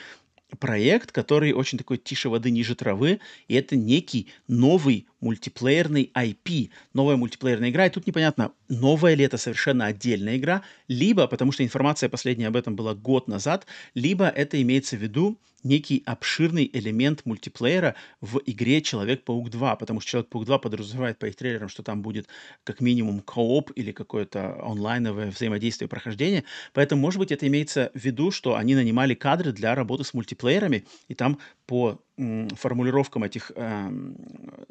проект, 0.60 1.12
который 1.12 1.54
очень 1.54 1.78
такой 1.78 1.98
тише 1.98 2.30
воды, 2.30 2.52
ниже 2.52 2.76
травы, 2.76 3.20
и 3.48 3.56
это 3.56 3.76
некий 3.76 4.28
новый 4.48 5.08
мультиплеерный 5.24 6.12
IP, 6.14 6.70
новая 6.94 7.16
мультиплеерная 7.16 7.70
игра. 7.70 7.88
И 7.88 7.90
тут 7.90 8.06
непонятно, 8.06 8.52
новая 8.70 9.16
ли 9.16 9.24
это 9.24 9.38
совершенно 9.38 9.86
отдельная 9.86 10.38
игра, 10.38 10.62
либо, 10.88 11.28
потому 11.28 11.52
что 11.52 11.64
информация 11.64 12.10
последняя 12.10 12.48
об 12.48 12.58
этом 12.58 12.76
была 12.76 12.94
год 12.94 13.28
назад, 13.28 13.66
либо 13.96 14.28
это 14.28 14.62
имеется 14.62 14.98
в 14.98 15.02
виду 15.02 15.40
некий 15.64 16.04
обширный 16.06 16.70
элемент 16.74 17.26
мультиплеера 17.26 17.96
в 18.22 18.42
игре 18.46 18.82
Человек-паук 18.82 19.50
2, 19.50 19.76
потому 19.78 20.02
что 20.02 20.10
Человек-паук 20.12 20.46
2 20.46 20.58
подразумевает 20.60 21.18
по 21.20 21.26
их 21.26 21.36
трейлерам, 21.36 21.70
что 21.70 21.84
там 21.84 22.02
будет 22.02 22.28
как 22.64 22.82
минимум 22.82 23.22
кооп 23.22 23.72
или 23.76 23.92
какое-то 23.92 24.62
онлайновое 24.62 25.32
взаимодействие 25.32 25.88
прохождения. 25.88 26.44
Поэтому, 26.74 27.02
может 27.02 27.20
быть, 27.20 27.32
это 27.32 27.48
имеется 27.48 27.92
в 27.94 28.04
виду, 28.04 28.32
что 28.32 28.56
они 28.56 28.76
нанимали 28.76 29.14
кадры 29.14 29.52
для 29.52 29.74
работы 29.74 30.04
с 30.04 30.14
мультиплеерами, 30.14 30.86
и 31.08 31.16
там 31.16 31.40
по 31.66 32.02
формулировкам 32.18 33.24
этих 33.24 33.52
э, 33.56 33.90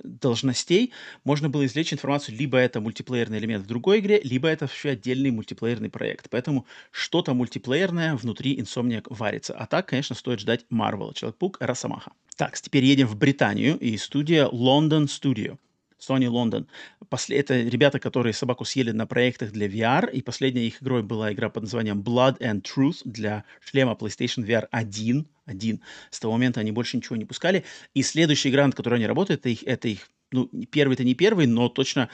должностей 0.05 0.93
можно 1.25 1.49
было 1.49 1.67
извлечь 1.67 1.93
информацию, 1.93 2.37
либо 2.37 2.59
это 2.59 2.81
мультиплеерный 2.81 3.39
элемент 3.39 3.65
в 3.65 3.67
другой 3.67 3.99
игре, 3.99 4.21
либо 4.23 4.49
это 4.49 4.67
вообще 4.67 4.91
отдельный 4.91 5.31
мультиплеерный 5.31 5.91
проект. 5.91 6.31
Поэтому 6.31 6.67
что-то 6.91 7.35
мультиплеерное 7.35 8.15
внутри 8.15 8.57
Insomniac 8.59 9.07
варится. 9.11 9.55
А 9.55 9.67
так, 9.67 9.87
конечно, 9.87 10.15
стоит 10.15 10.41
ждать 10.41 10.67
Marvel, 10.71 11.15
Человек-паук, 11.15 11.59
Росомаха. 11.61 12.13
Так, 12.37 12.59
теперь 12.61 12.85
едем 12.85 13.09
в 13.09 13.17
Британию 13.17 13.79
и 13.79 13.97
студия 13.97 14.47
London 14.47 15.07
Studio. 15.07 15.59
Sony 16.03 16.27
London. 16.27 16.67
После, 17.09 17.39
это 17.39 17.61
ребята, 17.61 17.99
которые 18.01 18.33
собаку 18.33 18.65
съели 18.65 18.91
на 18.91 19.07
проектах 19.07 19.53
для 19.53 19.69
VR, 19.69 20.11
и 20.11 20.21
последняя 20.21 20.67
их 20.67 20.83
игрой 20.83 21.03
была 21.03 21.33
игра 21.33 21.49
под 21.49 21.65
названием 21.65 22.01
Blood 22.01 22.39
and 22.41 22.63
Truth 22.63 23.03
для 23.05 23.45
шлема 23.61 23.93
PlayStation 23.93 24.45
VR 24.45 24.67
1. 24.71 25.27
1. 25.47 25.81
С 26.11 26.21
того 26.21 26.35
момента 26.35 26.61
они 26.61 26.73
больше 26.73 26.97
ничего 26.97 27.17
не 27.17 27.25
пускали. 27.25 27.65
И 27.95 28.03
следующая 28.03 28.51
игра, 28.51 28.67
над 28.67 28.75
которой 28.75 28.95
они 28.97 29.07
работают, 29.07 29.41
это 29.41 29.49
их, 29.51 29.63
это 29.65 29.89
их 29.89 30.09
ну, 30.33 30.49
первый-то 30.71 31.05
не 31.05 31.15
первый, 31.15 31.47
но 31.47 31.69
точно 31.69 32.09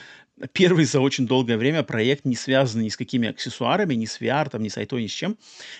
первый 0.53 0.85
за 0.85 0.99
очень 0.99 1.27
долгое 1.27 1.57
время 1.57 1.83
проект, 1.83 2.25
не 2.25 2.35
связанный 2.35 2.85
ни 2.85 2.89
с 2.89 2.97
какими 2.97 3.29
аксессуарами, 3.29 3.93
ни 3.95 4.05
с 4.05 4.19
VR, 4.21 4.49
там, 4.49 4.63
ни 4.63 4.69
с 4.69 4.77
IT, 4.77 4.99
ни 5.01 5.07
с 5.07 5.11
чем. 5.11 5.37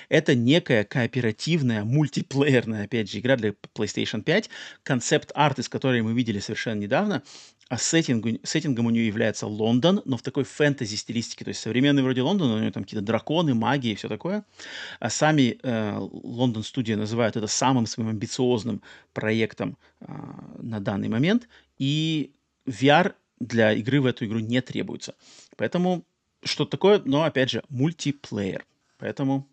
Это 0.09 0.35
некая 0.35 0.83
кооперативная, 0.83 1.83
мультиплеерная, 1.83 2.85
опять 2.85 3.11
же, 3.11 3.19
игра 3.19 3.35
для 3.35 3.53
PlayStation 3.75 4.21
5, 4.21 4.49
концепт-арт, 4.83 5.59
из 5.59 5.69
которой 5.69 6.01
мы 6.01 6.13
видели 6.13 6.39
совершенно 6.39 6.79
недавно, 6.79 7.23
а 7.69 7.77
сеттингу, 7.77 8.39
сеттингом 8.43 8.87
у 8.87 8.89
нее 8.89 9.05
является 9.05 9.45
Лондон, 9.45 10.01
но 10.03 10.17
в 10.17 10.23
такой 10.23 10.43
фэнтези-стилистике, 10.43 11.45
то 11.45 11.49
есть 11.49 11.61
современный 11.61 12.01
вроде 12.01 12.23
Лондона, 12.23 12.55
у 12.55 12.59
нее 12.59 12.71
там 12.71 12.83
какие-то 12.83 13.05
драконы, 13.05 13.53
магии 13.53 13.91
и 13.91 13.95
все 13.95 14.07
такое. 14.07 14.43
А 14.99 15.09
сами 15.11 15.59
Лондон 15.63 16.63
э, 16.63 16.95
называют 16.95 17.37
это 17.37 17.45
самым 17.45 17.85
своим 17.85 18.09
амбициозным 18.09 18.81
проектом 19.13 19.77
э, 20.01 20.05
на 20.57 20.79
данный 20.79 21.09
момент, 21.09 21.47
и 21.79 22.31
VR 22.67 23.13
для 23.39 23.73
игры 23.73 24.01
в 24.01 24.05
эту 24.05 24.25
игру 24.25 24.39
не 24.39 24.61
требуется. 24.61 25.15
Поэтому 25.57 26.05
что 26.43 26.65
такое, 26.65 27.01
но 27.03 27.23
опять 27.23 27.49
же, 27.49 27.63
мультиплеер. 27.69 28.65
Поэтому 28.97 29.47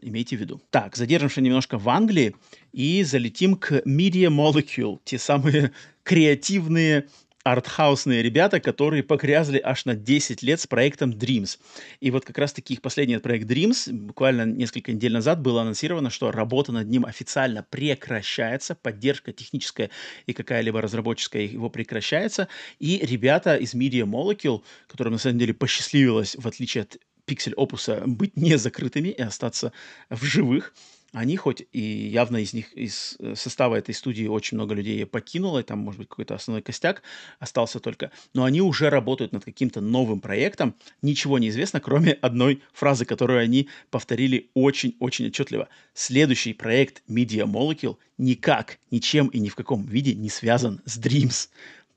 имейте 0.00 0.36
в 0.36 0.40
виду. 0.40 0.60
Так, 0.70 0.96
задержимся 0.96 1.40
немножко 1.40 1.78
в 1.78 1.88
Англии 1.88 2.34
и 2.72 3.02
залетим 3.02 3.56
к 3.56 3.72
Media 3.86 4.28
Molecule, 4.28 5.00
те 5.04 5.18
самые 5.18 5.72
креативные 6.02 7.08
артхаусные 7.52 8.22
ребята, 8.22 8.60
которые 8.60 9.02
погрязли 9.02 9.60
аж 9.62 9.84
на 9.84 9.94
10 9.94 10.42
лет 10.42 10.60
с 10.60 10.66
проектом 10.66 11.10
Dreams. 11.10 11.58
И 12.00 12.10
вот 12.10 12.24
как 12.24 12.38
раз-таки 12.38 12.74
их 12.74 12.82
последний 12.82 13.18
проект 13.18 13.50
Dreams, 13.50 13.92
буквально 13.92 14.44
несколько 14.44 14.92
недель 14.92 15.12
назад 15.12 15.40
было 15.40 15.62
анонсировано, 15.62 16.10
что 16.10 16.30
работа 16.30 16.72
над 16.72 16.88
ним 16.88 17.04
официально 17.04 17.62
прекращается, 17.62 18.74
поддержка 18.74 19.32
техническая 19.32 19.90
и 20.26 20.32
какая-либо 20.32 20.80
разработческая 20.80 21.42
его 21.42 21.70
прекращается, 21.70 22.48
и 22.78 22.98
ребята 23.02 23.56
из 23.56 23.74
Media 23.74 24.04
Molecule, 24.04 24.62
которым 24.86 25.14
на 25.14 25.18
самом 25.18 25.38
деле 25.38 25.54
посчастливилось, 25.54 26.36
в 26.36 26.46
отличие 26.46 26.82
от 26.82 26.98
Pixel 27.26 27.54
Opus, 27.54 28.06
быть 28.06 28.36
не 28.36 28.56
закрытыми 28.56 29.08
и 29.08 29.22
остаться 29.22 29.72
в 30.08 30.24
живых, 30.24 30.74
они 31.12 31.36
хоть 31.36 31.62
и 31.72 31.80
явно 31.80 32.38
из 32.38 32.52
них, 32.52 32.72
из 32.74 33.16
э, 33.18 33.34
состава 33.34 33.76
этой 33.76 33.94
студии 33.94 34.26
очень 34.26 34.56
много 34.56 34.74
людей 34.74 35.06
покинуло, 35.06 35.60
и 35.60 35.62
там, 35.62 35.78
может 35.78 36.00
быть, 36.00 36.08
какой-то 36.08 36.34
основной 36.34 36.62
костяк 36.62 37.02
остался 37.38 37.80
только, 37.80 38.10
но 38.34 38.44
они 38.44 38.60
уже 38.60 38.90
работают 38.90 39.32
над 39.32 39.44
каким-то 39.44 39.80
новым 39.80 40.20
проектом, 40.20 40.74
ничего 41.00 41.38
не 41.38 41.48
известно, 41.48 41.80
кроме 41.80 42.12
одной 42.12 42.62
фразы, 42.72 43.04
которую 43.06 43.40
они 43.40 43.68
повторили 43.90 44.50
очень-очень 44.54 45.28
отчетливо. 45.28 45.68
Следующий 45.94 46.52
проект 46.52 47.02
Media 47.08 47.46
Molecule 47.46 47.96
никак, 48.18 48.78
ничем 48.90 49.28
и 49.28 49.38
ни 49.38 49.48
в 49.48 49.54
каком 49.54 49.86
виде 49.86 50.14
не 50.14 50.28
связан 50.28 50.82
с 50.84 50.98
Dreams. 50.98 51.48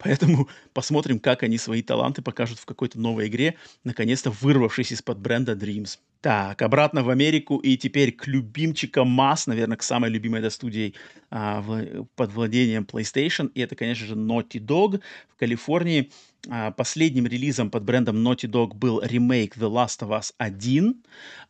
Поэтому 0.04 0.50
посмотрим, 0.74 1.20
как 1.20 1.44
они 1.44 1.58
свои 1.58 1.82
таланты 1.82 2.22
покажут 2.22 2.60
в 2.60 2.66
какой-то 2.66 3.00
новой 3.00 3.28
игре, 3.28 3.56
наконец-то 3.84 4.32
вырвавшись 4.32 4.92
из-под 4.92 5.20
бренда 5.20 5.54
Dreams. 5.54 5.98
Так, 6.22 6.62
обратно 6.62 7.04
в 7.04 7.10
Америку 7.10 7.58
и 7.58 7.78
теперь 7.78 8.12
к 8.12 8.28
любимчикам 8.28 9.08
масс, 9.08 9.48
наверное, 9.48 9.78
к 9.78 9.84
самой 9.84 10.12
любимой 10.12 10.40
этой 10.40 10.52
студии 10.52 10.94
а, 11.32 11.62
в, 11.62 12.06
под 12.16 12.32
владением 12.32 12.84
PlayStation. 12.84 13.50
И 13.56 13.62
это, 13.62 13.76
конечно 13.76 14.06
же, 14.06 14.14
Naughty 14.14 14.60
Dog 14.60 15.02
в 15.30 15.40
Калифорнии. 15.40 16.12
А, 16.48 16.72
последним 16.72 17.26
релизом 17.26 17.72
под 17.72 17.84
брендом 17.84 18.18
Naughty 18.18 18.48
Dog 18.48 18.76
был 18.76 19.02
ремейк 19.02 19.58
The 19.58 19.68
Last 19.68 20.02
of 20.02 20.10
Us 20.10 20.34
1. 20.38 21.04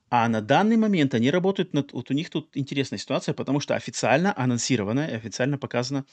А 0.09 0.27
на 0.27 0.41
данный 0.41 0.75
момент 0.75 1.13
они 1.13 1.31
работают 1.31 1.73
над... 1.73 1.93
Вот 1.93 2.11
у 2.11 2.13
них 2.13 2.29
тут 2.29 2.49
интересная 2.53 2.99
ситуация, 2.99 3.33
потому 3.33 3.61
что 3.61 3.75
официально 3.75 4.33
анонсировано 4.37 5.05
официально 5.05 5.57
показано, 5.57 6.05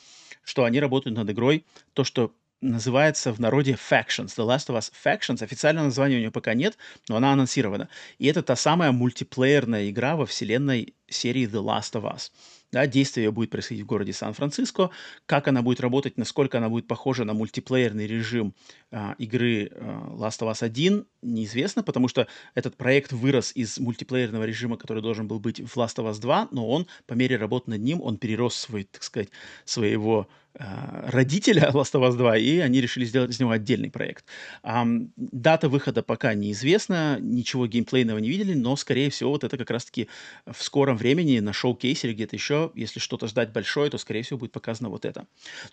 что 0.45 0.65
они 0.65 0.81
работают 0.81 1.17
над 1.17 1.31
игрой, 1.31 1.65
то, 1.93 2.05
что 2.05 2.35
называется 2.61 3.33
в 3.33 3.39
народе 3.39 3.73
Factions. 3.73 4.37
The 4.37 4.47
Last 4.47 4.69
of 4.69 4.77
Us 4.77 4.91
Factions. 5.05 5.43
Официального 5.43 5.87
названия 5.87 6.17
у 6.17 6.19
нее 6.19 6.31
пока 6.31 6.55
нет, 6.55 6.77
но 7.09 7.17
она 7.17 7.33
анонсирована. 7.33 7.89
И 8.19 8.27
это 8.27 8.43
та 8.43 8.57
самая 8.57 8.93
мультиплеерная 8.93 9.91
игра 9.91 10.17
во 10.17 10.27
вселенной 10.27 10.95
серии 11.09 11.49
The 11.49 11.63
Last 11.63 11.93
of 11.93 12.03
Us. 12.03 12.31
Да, 12.71 12.87
действие 12.87 13.31
будет 13.31 13.51
происходить 13.51 13.85
в 13.85 13.87
городе 13.87 14.13
Сан-Франциско. 14.13 14.91
Как 15.25 15.49
она 15.49 15.63
будет 15.63 15.81
работать, 15.81 16.19
насколько 16.19 16.59
она 16.59 16.69
будет 16.69 16.87
похожа 16.87 17.25
на 17.25 17.33
мультиплеерный 17.33 18.07
режим 18.07 18.55
а, 18.91 19.15
игры 19.19 19.71
а, 19.73 20.15
Last 20.17 20.41
of 20.41 20.51
Us 20.51 20.65
1, 20.65 21.07
неизвестно, 21.23 21.83
потому 21.83 22.09
что 22.09 22.27
этот 22.55 22.77
проект 22.77 23.13
вырос 23.13 23.53
из 23.55 23.79
мультиплеерного 23.79 24.45
режима, 24.45 24.77
который 24.77 25.03
должен 25.03 25.29
был 25.29 25.41
быть 25.41 25.61
в 25.61 25.77
Last 25.77 25.97
of 25.97 26.11
Us 26.11 26.21
2, 26.21 26.49
но 26.53 26.69
он 26.69 26.87
по 27.07 27.15
мере 27.15 27.37
работы 27.37 27.71
над 27.71 27.81
ним, 27.81 28.01
он 28.01 28.17
перерос 28.17 28.55
свой, 28.57 28.85
так 28.85 29.03
сказать, 29.03 29.29
своего 29.65 30.29
Э, 30.59 31.09
родителя 31.11 31.71
Last 31.73 31.93
of 31.95 32.03
Us 32.03 32.17
2, 32.17 32.37
и 32.39 32.59
они 32.59 32.81
решили 32.81 33.05
сделать 33.05 33.31
из 33.31 33.39
него 33.39 33.53
отдельный 33.53 33.91
проект. 33.91 34.25
Um, 34.65 35.11
дата 35.17 35.69
выхода 35.69 36.03
пока 36.03 36.35
неизвестна, 36.35 37.19
ничего 37.21 37.67
геймплейного 37.67 38.19
не 38.19 38.29
видели, 38.29 38.55
но, 38.55 38.75
скорее 38.75 39.11
всего, 39.11 39.31
вот 39.31 39.45
это 39.45 39.57
как 39.57 39.71
раз-таки 39.71 40.09
в 40.47 40.61
скором 40.63 40.97
времени 40.97 41.39
на 41.39 41.53
шоу-кейсе 41.53 42.09
или 42.09 42.15
где-то 42.15 42.35
еще, 42.35 42.73
если 42.75 42.99
что-то 42.99 43.29
ждать 43.29 43.53
большое, 43.53 43.91
то, 43.91 43.99
скорее 43.99 44.23
всего, 44.23 44.39
будет 44.39 44.53
показано 44.53 44.89
вот 44.89 45.05
это. 45.05 45.27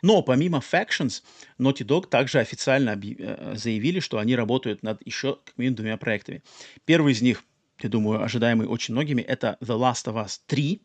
Но 0.03 0.21
помимо 0.21 0.59
Factions, 0.59 1.23
Naughty 1.57 1.85
Dog 1.85 2.07
также 2.07 2.39
официально 2.39 2.91
э, 2.91 2.95
заявили, 3.53 3.99
что 3.99 4.17
они 4.17 4.35
работают 4.35 4.83
над 4.83 5.05
еще 5.05 5.39
как 5.43 5.57
минимум 5.57 5.75
двумя 5.75 5.97
проектами. 5.97 6.43
Первый 6.85 7.13
из 7.13 7.21
них, 7.21 7.43
я 7.81 7.89
думаю, 7.89 8.23
ожидаемый 8.23 8.67
очень 8.67 8.93
многими, 8.93 9.21
это 9.21 9.57
The 9.61 9.77
Last 9.77 10.05
of 10.05 10.23
Us 10.23 10.39
3, 10.47 10.81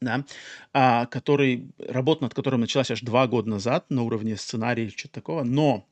да, 0.00 0.24
а, 0.72 1.06
который, 1.06 1.68
работа 1.78 2.24
над 2.24 2.34
которым 2.34 2.60
началась 2.60 2.90
аж 2.90 3.00
два 3.02 3.26
года 3.26 3.48
назад 3.48 3.86
на 3.90 4.02
уровне 4.02 4.36
сценария 4.36 4.84
или 4.84 4.90
что-то 4.90 5.14
такого, 5.14 5.44
но 5.44 5.86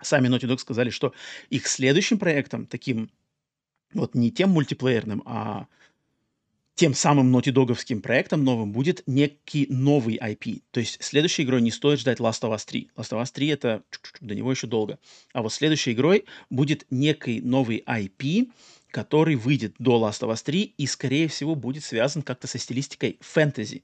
сами 0.00 0.28
Naughty 0.28 0.48
Dog 0.48 0.58
сказали, 0.58 0.90
что 0.90 1.12
их 1.50 1.66
следующим 1.66 2.18
проектом, 2.18 2.66
таким 2.66 3.10
вот 3.92 4.14
не 4.14 4.30
тем 4.30 4.50
мультиплеерным, 4.50 5.22
а 5.24 5.66
тем 6.78 6.94
самым 6.94 7.34
Naughty 7.34 7.52
Dog'овским 7.52 8.00
проектом 8.00 8.44
новым 8.44 8.70
будет 8.70 9.02
некий 9.08 9.66
новый 9.68 10.16
IP. 10.16 10.62
То 10.70 10.78
есть 10.78 11.02
следующей 11.02 11.42
игрой 11.42 11.60
не 11.60 11.72
стоит 11.72 11.98
ждать 11.98 12.20
Last 12.20 12.42
of 12.42 12.54
Us 12.54 12.64
3. 12.64 12.90
Last 12.94 13.10
of 13.10 13.20
Us 13.20 13.32
3 13.32 13.48
это 13.48 13.82
до 14.20 14.36
него 14.36 14.52
еще 14.52 14.68
долго. 14.68 15.00
А 15.32 15.42
вот 15.42 15.52
следующей 15.52 15.90
игрой 15.90 16.26
будет 16.50 16.86
некий 16.90 17.40
новый 17.40 17.82
IP, 17.84 18.52
который 18.92 19.34
выйдет 19.34 19.74
до 19.80 19.98
Last 19.98 20.20
of 20.20 20.32
Us 20.32 20.44
3 20.44 20.74
и, 20.78 20.86
скорее 20.86 21.26
всего, 21.26 21.56
будет 21.56 21.82
связан 21.82 22.22
как-то 22.22 22.46
со 22.46 22.58
стилистикой 22.58 23.18
фэнтези. 23.22 23.82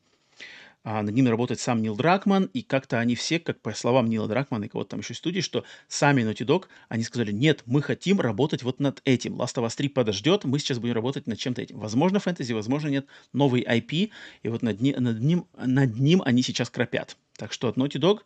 А 0.84 1.02
над 1.02 1.14
ним 1.14 1.28
работает 1.28 1.60
сам 1.60 1.80
Нил 1.80 1.96
Дракман, 1.96 2.50
и 2.52 2.60
как-то 2.60 2.98
они 2.98 3.14
все, 3.14 3.40
как 3.40 3.58
по 3.60 3.72
словам 3.72 4.06
Нила 4.06 4.28
Дракмана 4.28 4.64
и 4.64 4.68
кого-то 4.68 4.90
там 4.90 5.00
еще 5.00 5.14
из 5.14 5.16
студии, 5.16 5.40
что 5.40 5.64
сами 5.88 6.22
Naughty 6.22 6.46
Dog, 6.46 6.66
они 6.90 7.04
сказали, 7.04 7.32
нет, 7.32 7.62
мы 7.64 7.80
хотим 7.80 8.20
работать 8.20 8.62
вот 8.62 8.80
над 8.80 9.00
этим. 9.06 9.40
Last 9.40 9.56
of 9.56 9.64
Us 9.64 9.74
3 9.76 9.88
подождет, 9.88 10.44
мы 10.44 10.58
сейчас 10.58 10.78
будем 10.78 10.94
работать 10.94 11.26
над 11.26 11.38
чем-то 11.38 11.62
этим. 11.62 11.78
Возможно, 11.78 12.20
фэнтези, 12.20 12.52
возможно, 12.52 12.88
нет. 12.88 13.06
Новый 13.32 13.62
IP, 13.62 14.10
и 14.42 14.48
вот 14.48 14.60
над, 14.60 14.78
над, 14.80 15.20
ним, 15.20 15.46
над 15.56 15.98
ним 15.98 16.20
они 16.22 16.42
сейчас 16.42 16.68
кропят. 16.68 17.16
Так 17.38 17.54
что 17.54 17.68
от 17.68 17.78
Naughty 17.78 17.98
Dog 17.98 18.20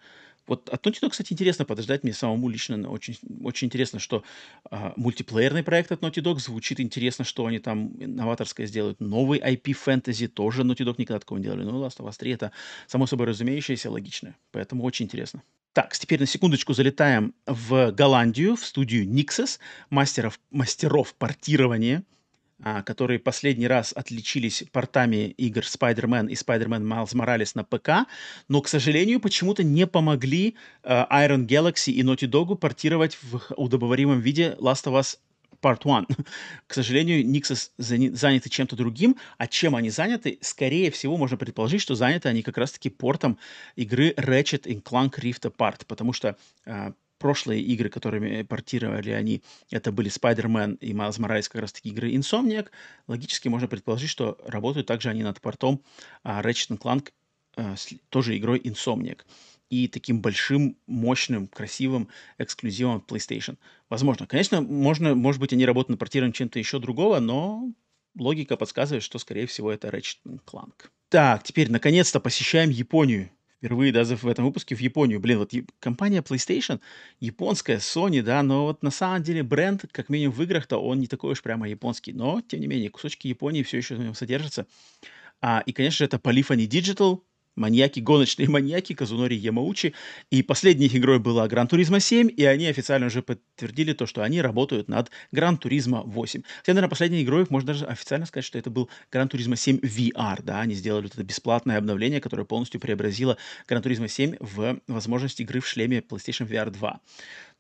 вот 0.49 0.69
от 0.71 0.87
Naughty 0.87 1.09
кстати, 1.09 1.33
интересно 1.33 1.65
подождать 1.65 2.03
мне 2.03 2.13
самому 2.13 2.49
лично. 2.49 2.91
Очень, 2.91 3.17
очень 3.45 3.67
интересно, 3.67 4.01
что 4.01 4.25
э, 4.71 4.93
мультиплеерный 4.97 5.63
проект 5.63 5.93
от 5.93 6.01
Naughty 6.01 6.23
Dog 6.23 6.39
звучит 6.39 6.81
интересно, 6.81 7.25
что 7.25 7.47
они 7.47 7.59
там 7.59 7.93
новаторское 7.99 8.67
сделают. 8.67 8.99
Новый 8.99 9.39
IP 9.39 9.75
фэнтези 9.75 10.27
тоже 10.27 10.63
Naughty 10.63 10.85
Dog 10.85 10.95
никогда 10.99 11.21
такого 11.21 11.39
не 11.39 11.45
делали. 11.45 11.65
Ну, 11.65 11.85
Last 11.85 11.99
of 11.99 12.09
Us 12.09 12.17
3 12.19 12.33
это 12.33 12.53
само 12.87 13.07
собой 13.07 13.27
разумеющееся, 13.27 13.91
логичное. 13.91 14.37
Поэтому 14.51 14.83
очень 14.85 15.05
интересно. 15.05 15.43
Так, 15.75 15.97
теперь 15.97 16.19
на 16.19 16.27
секундочку 16.27 16.73
залетаем 16.73 17.35
в 17.47 17.93
Голландию, 17.93 18.57
в 18.57 18.65
студию 18.65 19.07
Nixes, 19.07 19.59
мастеров, 19.91 20.41
мастеров 20.51 21.15
портирования, 21.15 22.03
которые 22.85 23.18
последний 23.18 23.68
раз 23.68 23.92
отличились 23.94 24.64
портами 24.73 25.31
игр 25.37 25.61
Spider-Man 25.61 26.29
и 26.29 26.35
Spider-Man 26.35 26.83
Miles 26.83 27.14
Morales 27.14 27.53
на 27.55 27.64
ПК, 27.64 28.09
но, 28.49 28.61
к 28.61 28.68
сожалению, 28.68 29.21
почему-то 29.21 29.62
не 29.62 29.87
помогли 29.87 30.57
э, 30.83 31.05
Iron 31.11 31.47
Galaxy 31.47 31.92
и 31.92 32.03
Naughty 32.03 32.29
Dog 32.29 32.57
портировать 32.57 33.18
в 33.23 33.53
удобоваримом 33.57 34.21
виде 34.21 34.57
Last 34.59 34.85
of 34.87 34.99
Us 34.99 35.18
Part 35.61 35.81
1. 35.85 36.07
К 36.66 36.75
сожалению, 36.75 37.25
Nixos 37.25 37.71
заняты 37.79 38.49
чем-то 38.49 38.77
другим, 38.77 39.16
а 39.38 39.47
чем 39.47 39.75
они 39.75 39.90
заняты, 39.90 40.38
скорее 40.40 40.90
всего, 40.90 41.16
можно 41.16 41.37
предположить, 41.37 41.81
что 41.81 41.94
заняты 41.94 42.29
они 42.29 42.42
как 42.42 42.59
раз-таки 42.59 42.90
портом 42.90 43.38
игры 43.77 44.14
Ratchet 44.16 44.64
Clank 44.83 45.18
Rift 45.21 45.51
Apart, 45.51 45.83
потому 45.87 46.12
что 46.12 46.37
э, 46.64 46.92
прошлые 47.19 47.63
игры, 47.63 47.89
которыми 47.89 48.43
портировали 48.43 49.11
они, 49.11 49.43
это 49.71 49.93
были 49.93 50.11
Spider-Man 50.11 50.79
и 50.79 50.93
Miles 50.93 51.19
Morales, 51.19 51.49
как 51.49 51.63
раз-таки 51.63 51.91
игры 51.91 52.13
Insomniac. 52.13 52.69
Логически 53.07 53.49
можно 53.49 53.69
предположить, 53.69 54.11
что 54.11 54.39
работают 54.47 54.87
также 54.87 55.11
они 55.11 55.23
над 55.23 55.41
портом 55.41 55.83
а, 56.23 56.43
Ratchet 56.43 56.79
Clank, 56.79 57.13
а, 57.57 57.77
с, 57.77 57.89
тоже 58.09 58.37
игрой 58.37 58.59
Insomniac 58.59 59.23
и 59.71 59.87
таким 59.89 60.21
большим, 60.21 60.77
мощным, 60.87 61.47
красивым 61.47 62.09
эксклюзивом 62.39 63.05
PlayStation. 63.07 63.59
Возможно. 63.89 64.27
Конечно, 64.27 64.61
можно, 64.61 65.15
может 65.15 65.41
быть, 65.41 65.53
они 65.53 65.67
работают 65.67 65.91
над 65.91 65.99
портированием 65.99 66.33
чем-то 66.33 66.59
еще 66.59 66.79
другого, 66.79 67.21
но 67.21 67.71
логика 68.17 68.57
подсказывает, 68.57 69.03
что, 69.03 69.19
скорее 69.19 69.47
всего, 69.47 69.71
это 69.71 69.89
Ratchet 69.89 70.41
Clank. 70.47 70.91
Так, 71.11 71.43
теперь, 71.43 71.71
наконец-то, 71.71 72.21
посещаем 72.21 72.71
Японию. 72.71 73.31
Впервые 73.59 73.92
даже 73.92 74.16
в 74.16 74.25
этом 74.27 74.44
выпуске 74.44 74.77
в 74.77 74.81
Японию. 74.81 75.18
Блин, 75.18 75.38
вот 75.38 75.53
компания 75.81 76.23
PlayStation, 76.23 76.81
японская, 77.18 77.79
Sony, 77.79 78.23
да, 78.23 78.42
но 78.44 78.66
вот 78.66 78.85
на 78.85 78.90
самом 78.90 79.23
деле 79.25 79.42
бренд, 79.42 79.85
как 79.90 80.09
минимум 80.09 80.37
в 80.37 80.42
играх-то, 80.42 80.79
он 80.79 81.01
не 81.01 81.09
такой 81.09 81.33
уж 81.33 81.42
прямо 81.42 81.68
японский. 81.68 82.12
Но, 82.12 82.40
тем 82.40 82.61
не 82.61 82.68
менее, 82.68 82.88
кусочки 82.88 83.27
Японии 83.27 83.64
все 83.64 83.79
еще 83.79 83.97
в 83.97 83.99
нем 83.99 84.14
содержатся. 84.14 84.66
А, 85.40 85.62
и, 85.66 85.73
конечно 85.73 85.99
же, 85.99 86.05
это 86.05 86.18
Polyphony 86.18 86.68
Digital, 86.68 87.21
маньяки, 87.59 88.01
гоночные 88.01 88.49
маньяки 88.49 88.94
Казунори 88.94 89.35
Ямаучи. 89.35 89.94
И 90.31 90.42
последней 90.42 90.87
их 90.87 90.97
игрой 90.97 91.18
была 91.18 91.47
Gran 91.49 91.69
Turismo 91.69 92.01
7, 92.01 92.31
и 92.35 92.44
они 92.44 92.66
официально 92.66 93.07
уже 93.07 93.23
подтвердили 93.23 93.92
то, 93.92 94.07
что 94.07 94.23
они 94.23 94.40
работают 94.40 94.88
над 94.88 95.11
Gran 95.33 95.59
Turismo 95.59 96.03
8. 96.05 96.42
Хотя, 96.42 96.73
наверное, 96.73 96.88
последней 96.88 97.23
игрой 97.23 97.47
можно 97.51 97.68
даже 97.68 97.85
официально 97.85 98.27
сказать, 98.27 98.44
что 98.44 98.59
это 98.59 98.71
был 98.71 98.88
Gran 99.11 99.29
Turismo 99.29 99.57
7 99.57 99.79
VR, 99.79 100.42
да, 100.42 100.61
они 100.61 100.75
сделали 100.75 101.05
вот 101.05 101.14
это 101.14 101.25
бесплатное 101.25 101.79
обновление, 101.79 102.21
которое 102.21 102.44
полностью 102.44 102.81
преобразило 102.81 103.37
Gran 103.67 103.83
Turismo 103.83 104.09
7 104.09 104.37
в 104.40 104.81
возможность 104.87 105.40
игры 105.40 105.61
в 105.61 105.66
шлеме 105.66 105.99
PlayStation 105.99 106.49
VR 106.49 106.71
2. 106.71 107.01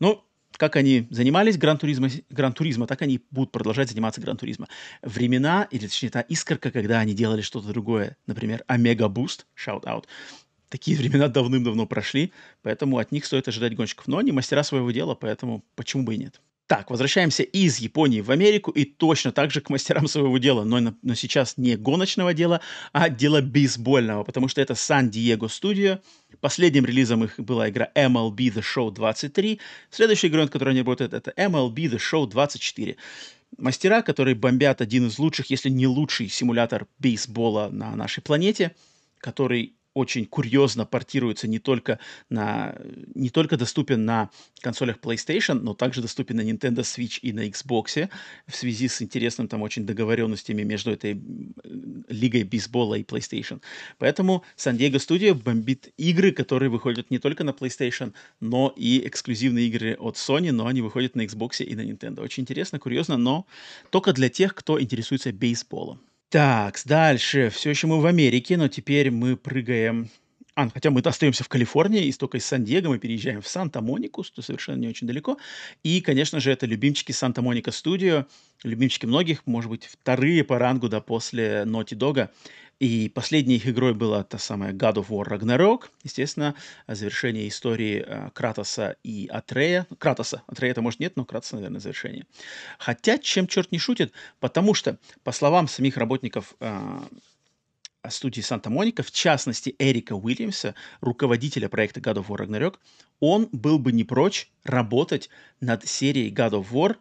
Ну, 0.00 0.22
как 0.58 0.76
они 0.76 1.06
занимались 1.08 1.56
Gran 1.56 1.73
Turismo, 1.73 2.08
Gran 2.28 2.47
Turismo, 2.47 2.86
так 2.86 3.00
они 3.00 3.20
будут 3.30 3.52
продолжать 3.52 3.88
заниматься 3.88 4.20
Gran 4.20 4.35
Turismo. 4.35 4.66
Времена, 5.02 5.66
или 5.70 5.86
точнее 5.86 6.10
та 6.10 6.20
искорка, 6.20 6.70
когда 6.70 6.98
они 6.98 7.14
делали 7.14 7.40
что-то 7.40 7.68
другое, 7.68 8.16
например, 8.26 8.64
Омега 8.66 9.06
Boost, 9.06 9.46
shout 9.56 9.84
out, 9.84 10.04
такие 10.68 10.98
времена 10.98 11.28
давным-давно 11.28 11.86
прошли, 11.86 12.32
поэтому 12.62 12.98
от 12.98 13.12
них 13.12 13.24
стоит 13.24 13.46
ожидать 13.48 13.76
гонщиков. 13.76 14.08
Но 14.08 14.18
они 14.18 14.32
мастера 14.32 14.64
своего 14.64 14.90
дела, 14.90 15.14
поэтому 15.14 15.64
почему 15.76 16.02
бы 16.02 16.16
и 16.16 16.18
нет. 16.18 16.40
Так, 16.68 16.90
возвращаемся 16.90 17.44
из 17.44 17.78
Японии 17.78 18.20
в 18.20 18.30
Америку 18.30 18.70
и 18.70 18.84
точно 18.84 19.32
так 19.32 19.50
же 19.50 19.62
к 19.62 19.70
мастерам 19.70 20.06
своего 20.06 20.36
дела, 20.36 20.64
но, 20.64 20.94
но 21.00 21.14
сейчас 21.14 21.56
не 21.56 21.76
гоночного 21.76 22.34
дела, 22.34 22.60
а 22.92 23.08
дела 23.08 23.40
бейсбольного, 23.40 24.22
потому 24.22 24.48
что 24.48 24.60
это 24.60 24.74
Сан-Диего 24.74 25.46
Studio. 25.46 25.98
Последним 26.42 26.84
релизом 26.84 27.24
их 27.24 27.40
была 27.40 27.70
игра 27.70 27.90
MLB 27.94 28.52
The 28.52 28.62
Show 28.62 28.92
23. 28.92 29.58
Следующая 29.90 30.26
игра, 30.26 30.42
над 30.42 30.50
которой 30.50 30.70
они 30.72 30.80
работают, 30.80 31.14
это 31.14 31.32
MLB 31.38 31.74
The 31.74 31.98
Show 31.98 32.28
24. 32.28 32.96
Мастера, 33.56 34.02
которые 34.02 34.34
бомбят 34.34 34.82
один 34.82 35.06
из 35.06 35.18
лучших, 35.18 35.48
если 35.48 35.70
не 35.70 35.86
лучший 35.86 36.28
симулятор 36.28 36.86
бейсбола 36.98 37.70
на 37.72 37.96
нашей 37.96 38.22
планете, 38.22 38.76
который 39.20 39.77
очень 39.94 40.26
курьезно 40.26 40.86
портируется 40.86 41.48
не 41.48 41.58
только, 41.58 41.98
на, 42.30 42.76
не 43.14 43.30
только 43.30 43.56
доступен 43.56 44.04
на 44.04 44.30
консолях 44.60 44.98
PlayStation, 44.98 45.54
но 45.54 45.74
также 45.74 46.02
доступен 46.02 46.36
на 46.36 46.42
Nintendo 46.42 46.80
Switch 46.80 47.18
и 47.20 47.32
на 47.32 47.46
Xbox 47.48 48.08
в 48.46 48.54
связи 48.54 48.88
с 48.88 49.02
интересным 49.02 49.48
там 49.48 49.62
очень 49.62 49.86
договоренностями 49.86 50.62
между 50.62 50.90
этой 50.90 51.20
лигой 52.08 52.44
бейсбола 52.44 52.96
и 52.96 53.02
PlayStation. 53.02 53.60
Поэтому 53.98 54.44
San 54.56 54.76
Diego 54.76 54.96
Studio 54.96 55.34
бомбит 55.34 55.92
игры, 55.96 56.32
которые 56.32 56.70
выходят 56.70 57.10
не 57.10 57.18
только 57.18 57.44
на 57.44 57.50
PlayStation, 57.50 58.12
но 58.40 58.72
и 58.76 59.06
эксклюзивные 59.06 59.66
игры 59.66 59.96
от 59.98 60.16
Sony, 60.16 60.52
но 60.52 60.66
они 60.66 60.82
выходят 60.82 61.16
на 61.16 61.22
Xbox 61.22 61.64
и 61.64 61.74
на 61.74 61.82
Nintendo. 61.82 62.22
Очень 62.22 62.42
интересно, 62.42 62.78
курьезно, 62.78 63.16
но 63.16 63.46
только 63.90 64.12
для 64.12 64.28
тех, 64.28 64.54
кто 64.54 64.80
интересуется 64.80 65.32
бейсболом. 65.32 66.00
Так, 66.30 66.78
дальше. 66.84 67.48
Все 67.48 67.70
еще 67.70 67.86
мы 67.86 68.00
в 68.00 68.06
Америке, 68.06 68.56
но 68.58 68.68
теперь 68.68 69.10
мы 69.10 69.36
прыгаем... 69.36 70.10
А, 70.54 70.68
хотя 70.68 70.90
мы 70.90 71.00
остаемся 71.00 71.44
в 71.44 71.48
Калифорнии, 71.48 72.04
и 72.04 72.12
только 72.12 72.36
из 72.38 72.44
Сан-Диего 72.44 72.88
мы 72.88 72.98
переезжаем 72.98 73.40
в 73.40 73.48
Санта-Монику, 73.48 74.24
что 74.24 74.42
совершенно 74.42 74.76
не 74.76 74.88
очень 74.88 75.06
далеко. 75.06 75.38
И, 75.84 76.00
конечно 76.00 76.40
же, 76.40 76.50
это 76.50 76.66
любимчики 76.66 77.12
Санта-Моника 77.12 77.70
Студио, 77.70 78.26
любимчики 78.64 79.06
многих, 79.06 79.46
может 79.46 79.70
быть, 79.70 79.86
вторые 79.86 80.44
по 80.44 80.58
рангу, 80.58 80.88
да, 80.88 81.00
после 81.00 81.62
Naughty 81.64 81.96
Dog. 81.96 82.28
И 82.80 83.08
последней 83.08 83.56
их 83.56 83.66
игрой 83.66 83.92
была 83.92 84.22
та 84.22 84.38
самая 84.38 84.72
God 84.72 84.94
of 84.94 85.08
War 85.08 85.26
Ragnarok, 85.26 85.86
естественно, 86.04 86.54
завершение 86.86 87.48
истории 87.48 88.04
э, 88.06 88.30
Кратоса 88.32 88.96
и 89.02 89.26
Атрея. 89.26 89.86
Кратоса, 89.98 90.42
Атрея 90.46 90.70
это 90.70 90.80
может 90.80 91.00
нет, 91.00 91.16
но 91.16 91.24
Кратоса, 91.24 91.56
наверное, 91.56 91.80
завершение. 91.80 92.24
Хотя, 92.78 93.18
чем 93.18 93.48
черт 93.48 93.72
не 93.72 93.78
шутит, 93.78 94.12
потому 94.38 94.74
что, 94.74 94.98
по 95.24 95.32
словам 95.32 95.66
самих 95.66 95.96
работников 95.96 96.54
э, 96.60 97.00
студии 98.10 98.40
Санта-Моника, 98.40 99.02
в 99.02 99.10
частности 99.10 99.74
Эрика 99.78 100.14
Уильямса, 100.14 100.74
руководителя 101.00 101.68
проекта 101.68 102.00
God 102.00 102.18
of 102.18 102.26
War 102.28 102.46
Ragnarok, 102.46 102.76
он 103.20 103.48
был 103.52 103.78
бы 103.78 103.92
не 103.92 104.04
прочь 104.04 104.50
работать 104.64 105.30
над 105.60 105.86
серией 105.86 106.32
God 106.32 106.52
of 106.52 106.70
War 106.70 106.96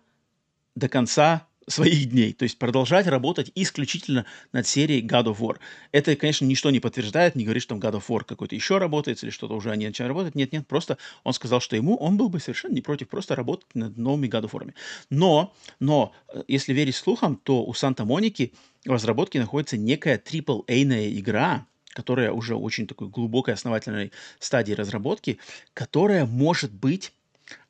до 0.76 0.90
конца 0.90 1.48
своих 1.68 2.10
дней, 2.10 2.32
то 2.32 2.44
есть 2.44 2.58
продолжать 2.58 3.08
работать 3.08 3.52
исключительно 3.54 4.26
над 4.54 4.66
серией 4.66 5.06
God 5.06 5.26
of 5.26 5.40
War. 5.40 5.58
Это, 5.92 6.16
конечно, 6.16 6.46
ничто 6.46 6.70
не 6.72 6.80
подтверждает, 6.80 7.36
не 7.36 7.44
говорит, 7.44 7.62
что 7.62 7.78
там 7.78 7.80
God 7.80 8.00
of 8.00 8.04
War 8.08 8.24
какой-то 8.24 8.56
еще 8.56 8.78
работает 8.78 9.22
или 9.24 9.30
что-то 9.30 9.54
уже 9.56 9.72
они 9.72 9.86
начали 9.86 10.08
работать. 10.08 10.34
Нет, 10.36 10.54
нет, 10.54 10.66
просто 10.66 10.98
он 11.26 11.34
сказал, 11.34 11.60
что 11.60 11.76
ему 11.76 11.98
он 11.98 12.16
был 12.18 12.30
бы 12.30 12.40
совершенно 12.40 12.74
не 12.74 12.82
против 12.82 13.10
просто 13.10 13.36
работать 13.36 13.68
над 13.74 13.98
новыми 13.98 14.28
God 14.28 14.50
of 14.50 14.52
War. 14.52 14.74
Но, 15.10 15.54
но, 15.80 16.14
э, 16.30 16.44
если 16.48 16.74
верить 16.74 16.96
слухам, 16.96 17.36
то 17.36 17.64
у 17.66 17.74
Санта-Моники 17.74 18.54
в 18.86 18.92
разработке 18.92 19.40
находится 19.40 19.76
некая 19.78 20.18
AAA-ная 20.18 21.10
игра, 21.20 21.68
которая 21.92 22.32
уже 22.32 22.56
очень 22.56 22.88
такой 22.88 23.10
глубокой 23.10 23.56
основательной 23.56 24.14
стадии 24.40 24.74
разработки, 24.74 25.40
которая 25.74 26.26
может 26.26 26.72
быть 26.72 27.12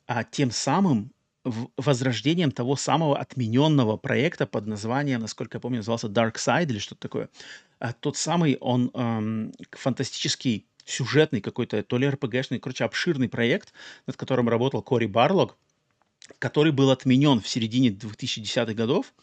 а, 0.06 0.22
тем 0.22 0.50
самым 0.52 1.10
возрождением 1.44 2.50
того 2.50 2.76
самого 2.76 3.18
отмененного 3.18 3.96
проекта 3.96 4.46
под 4.46 4.66
названием, 4.66 5.20
насколько 5.20 5.56
я 5.56 5.60
помню, 5.60 5.78
назывался 5.78 6.08
Dark 6.08 6.34
Side 6.34 6.66
или 6.66 6.78
что-то 6.78 7.00
такое. 7.00 7.28
А 7.78 7.92
тот 7.92 8.16
самый, 8.16 8.56
он 8.60 8.90
эм, 8.94 9.52
фантастический 9.72 10.66
сюжетный 10.84 11.40
какой-то, 11.40 11.82
то 11.82 11.98
ли 11.98 12.08
РПГшный, 12.08 12.58
короче, 12.58 12.84
обширный 12.84 13.28
проект, 13.28 13.72
над 14.06 14.16
которым 14.16 14.48
работал 14.48 14.82
Кори 14.82 15.06
Барлог, 15.06 15.56
который 16.38 16.72
был 16.72 16.90
отменен 16.90 17.40
в 17.40 17.48
середине 17.48 17.90
2010-х 17.90 18.74
годов, 18.74 19.14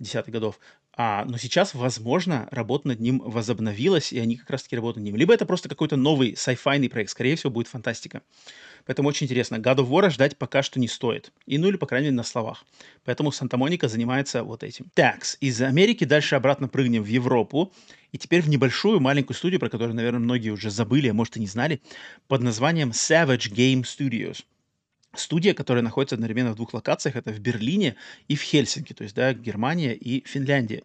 10-х 0.00 0.30
годов, 0.30 0.58
а, 0.96 1.24
но 1.24 1.38
сейчас, 1.38 1.74
возможно, 1.74 2.48
работа 2.50 2.88
над 2.88 3.00
ним 3.00 3.22
возобновилась, 3.24 4.12
и 4.12 4.18
они 4.18 4.36
как 4.36 4.50
раз-таки 4.50 4.76
работают 4.76 5.04
над 5.04 5.12
ним. 5.12 5.16
Либо 5.16 5.32
это 5.32 5.46
просто 5.46 5.68
какой-то 5.68 5.96
новый 5.96 6.32
sci-fi 6.32 6.88
проект, 6.88 7.10
скорее 7.10 7.36
всего, 7.36 7.50
будет 7.50 7.68
фантастика. 7.68 8.22
Поэтому 8.86 9.08
очень 9.08 9.26
интересно. 9.26 9.56
God 9.56 9.76
of 9.76 9.88
War 9.88 10.10
ждать 10.10 10.36
пока 10.36 10.62
что 10.62 10.80
не 10.80 10.88
стоит. 10.88 11.32
И, 11.46 11.58
ну 11.58 11.68
или, 11.68 11.76
по 11.76 11.86
крайней 11.86 12.06
мере, 12.06 12.16
на 12.16 12.22
словах. 12.22 12.64
Поэтому 13.04 13.30
Санта-Моника 13.30 13.88
занимается 13.88 14.42
вот 14.42 14.62
этим. 14.62 14.86
Такс. 14.94 15.36
Из 15.40 15.60
Америки 15.62 16.04
дальше 16.04 16.34
обратно 16.34 16.68
прыгнем 16.68 17.02
в 17.02 17.06
Европу. 17.06 17.72
И 18.12 18.18
теперь 18.18 18.42
в 18.42 18.48
небольшую 18.48 19.00
маленькую 19.00 19.36
студию, 19.36 19.60
про 19.60 19.68
которую, 19.68 19.94
наверное, 19.94 20.20
многие 20.20 20.50
уже 20.50 20.70
забыли, 20.70 21.08
а 21.08 21.14
может 21.14 21.36
и 21.36 21.40
не 21.40 21.46
знали, 21.46 21.80
под 22.26 22.42
названием 22.42 22.90
Savage 22.90 23.52
Game 23.52 23.82
Studios. 23.82 24.44
Студия, 25.14 25.54
которая 25.54 25.82
находится 25.82 26.14
одновременно 26.14 26.52
в 26.52 26.56
двух 26.56 26.72
локациях, 26.74 27.16
это 27.16 27.32
в 27.32 27.40
Берлине 27.40 27.96
и 28.28 28.36
в 28.36 28.42
Хельсинки, 28.42 28.92
то 28.92 29.02
есть, 29.02 29.16
да, 29.16 29.32
Германия 29.34 29.94
и 29.94 30.24
Финляндия. 30.26 30.84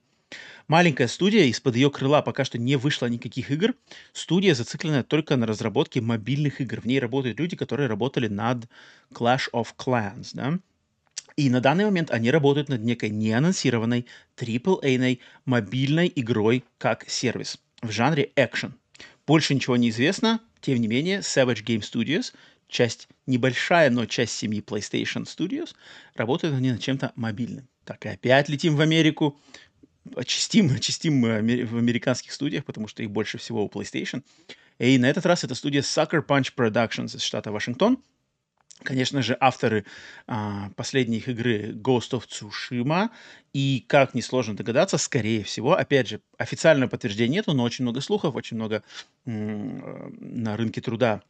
Маленькая 0.67 1.07
студия, 1.07 1.43
из-под 1.45 1.75
ее 1.75 1.91
крыла 1.91 2.23
пока 2.23 2.43
что 2.43 2.57
не 2.57 2.75
вышло 2.75 3.05
никаких 3.05 3.51
игр. 3.51 3.75
Студия 4.13 4.55
зациклена 4.55 5.03
только 5.03 5.37
на 5.37 5.45
разработке 5.45 6.01
мобильных 6.01 6.59
игр. 6.59 6.81
В 6.81 6.85
ней 6.85 6.99
работают 6.99 7.39
люди, 7.39 7.55
которые 7.55 7.87
работали 7.87 8.27
над 8.27 8.65
Clash 9.13 9.51
of 9.53 9.67
Clans, 9.77 10.29
да. 10.33 10.57
И 11.35 11.49
на 11.49 11.61
данный 11.61 11.85
момент 11.85 12.11
они 12.11 12.31
работают 12.31 12.69
над 12.69 12.81
некой 12.81 13.09
неанонсированной 13.09 14.07
AAA 14.37 15.19
мобильной 15.45 16.11
игрой 16.15 16.63
как 16.77 17.07
сервис 17.09 17.59
в 17.81 17.91
жанре 17.91 18.31
экшен. 18.35 18.73
Больше 19.27 19.53
ничего 19.53 19.75
не 19.75 19.89
известно, 19.89 20.39
тем 20.61 20.79
не 20.79 20.87
менее, 20.87 21.19
Savage 21.19 21.63
Game 21.63 21.81
Studios 21.81 22.33
часть 22.67 23.07
небольшая, 23.25 23.89
но 23.89 24.05
часть 24.05 24.35
семьи 24.35 24.61
PlayStation 24.61 25.23
Studios, 25.23 25.75
работают 26.15 26.55
они 26.55 26.71
над 26.71 26.81
чем-то 26.81 27.11
мобильным. 27.15 27.67
Так, 27.83 28.05
и 28.05 28.09
опять 28.09 28.49
летим 28.49 28.75
в 28.75 28.81
Америку, 28.81 29.39
очистим, 30.15 30.71
очистим 30.75 31.15
мы 31.15 31.65
в 31.65 31.77
американских 31.77 32.31
студиях, 32.31 32.65
потому 32.65 32.87
что 32.87 33.03
их 33.03 33.11
больше 33.11 33.37
всего 33.37 33.65
у 33.65 33.69
PlayStation. 33.69 34.23
И 34.79 34.97
на 34.97 35.05
этот 35.05 35.25
раз 35.25 35.43
это 35.43 35.55
студия 35.55 35.81
Sucker 35.81 36.25
Punch 36.25 36.53
Productions 36.55 37.15
из 37.15 37.21
штата 37.21 37.51
Вашингтон. 37.51 38.03
Конечно 38.83 39.21
же, 39.21 39.37
авторы 39.39 39.85
а, 40.27 40.69
последней 40.75 41.17
их 41.17 41.29
игры 41.29 41.71
Ghost 41.71 42.11
of 42.11 42.25
Tsushima. 42.27 43.09
И, 43.53 43.85
как 43.87 44.13
несложно 44.13 44.55
догадаться, 44.55 44.97
скорее 44.97 45.43
всего, 45.45 45.73
опять 45.73 46.09
же, 46.09 46.21
официального 46.37 46.89
подтверждения 46.89 47.37
нету, 47.37 47.53
но 47.53 47.63
очень 47.63 47.83
много 47.83 48.01
слухов, 48.01 48.35
очень 48.35 48.57
много 48.57 48.83
м- 49.25 50.13
на 50.19 50.57
рынке 50.57 50.81
труда 50.81 51.23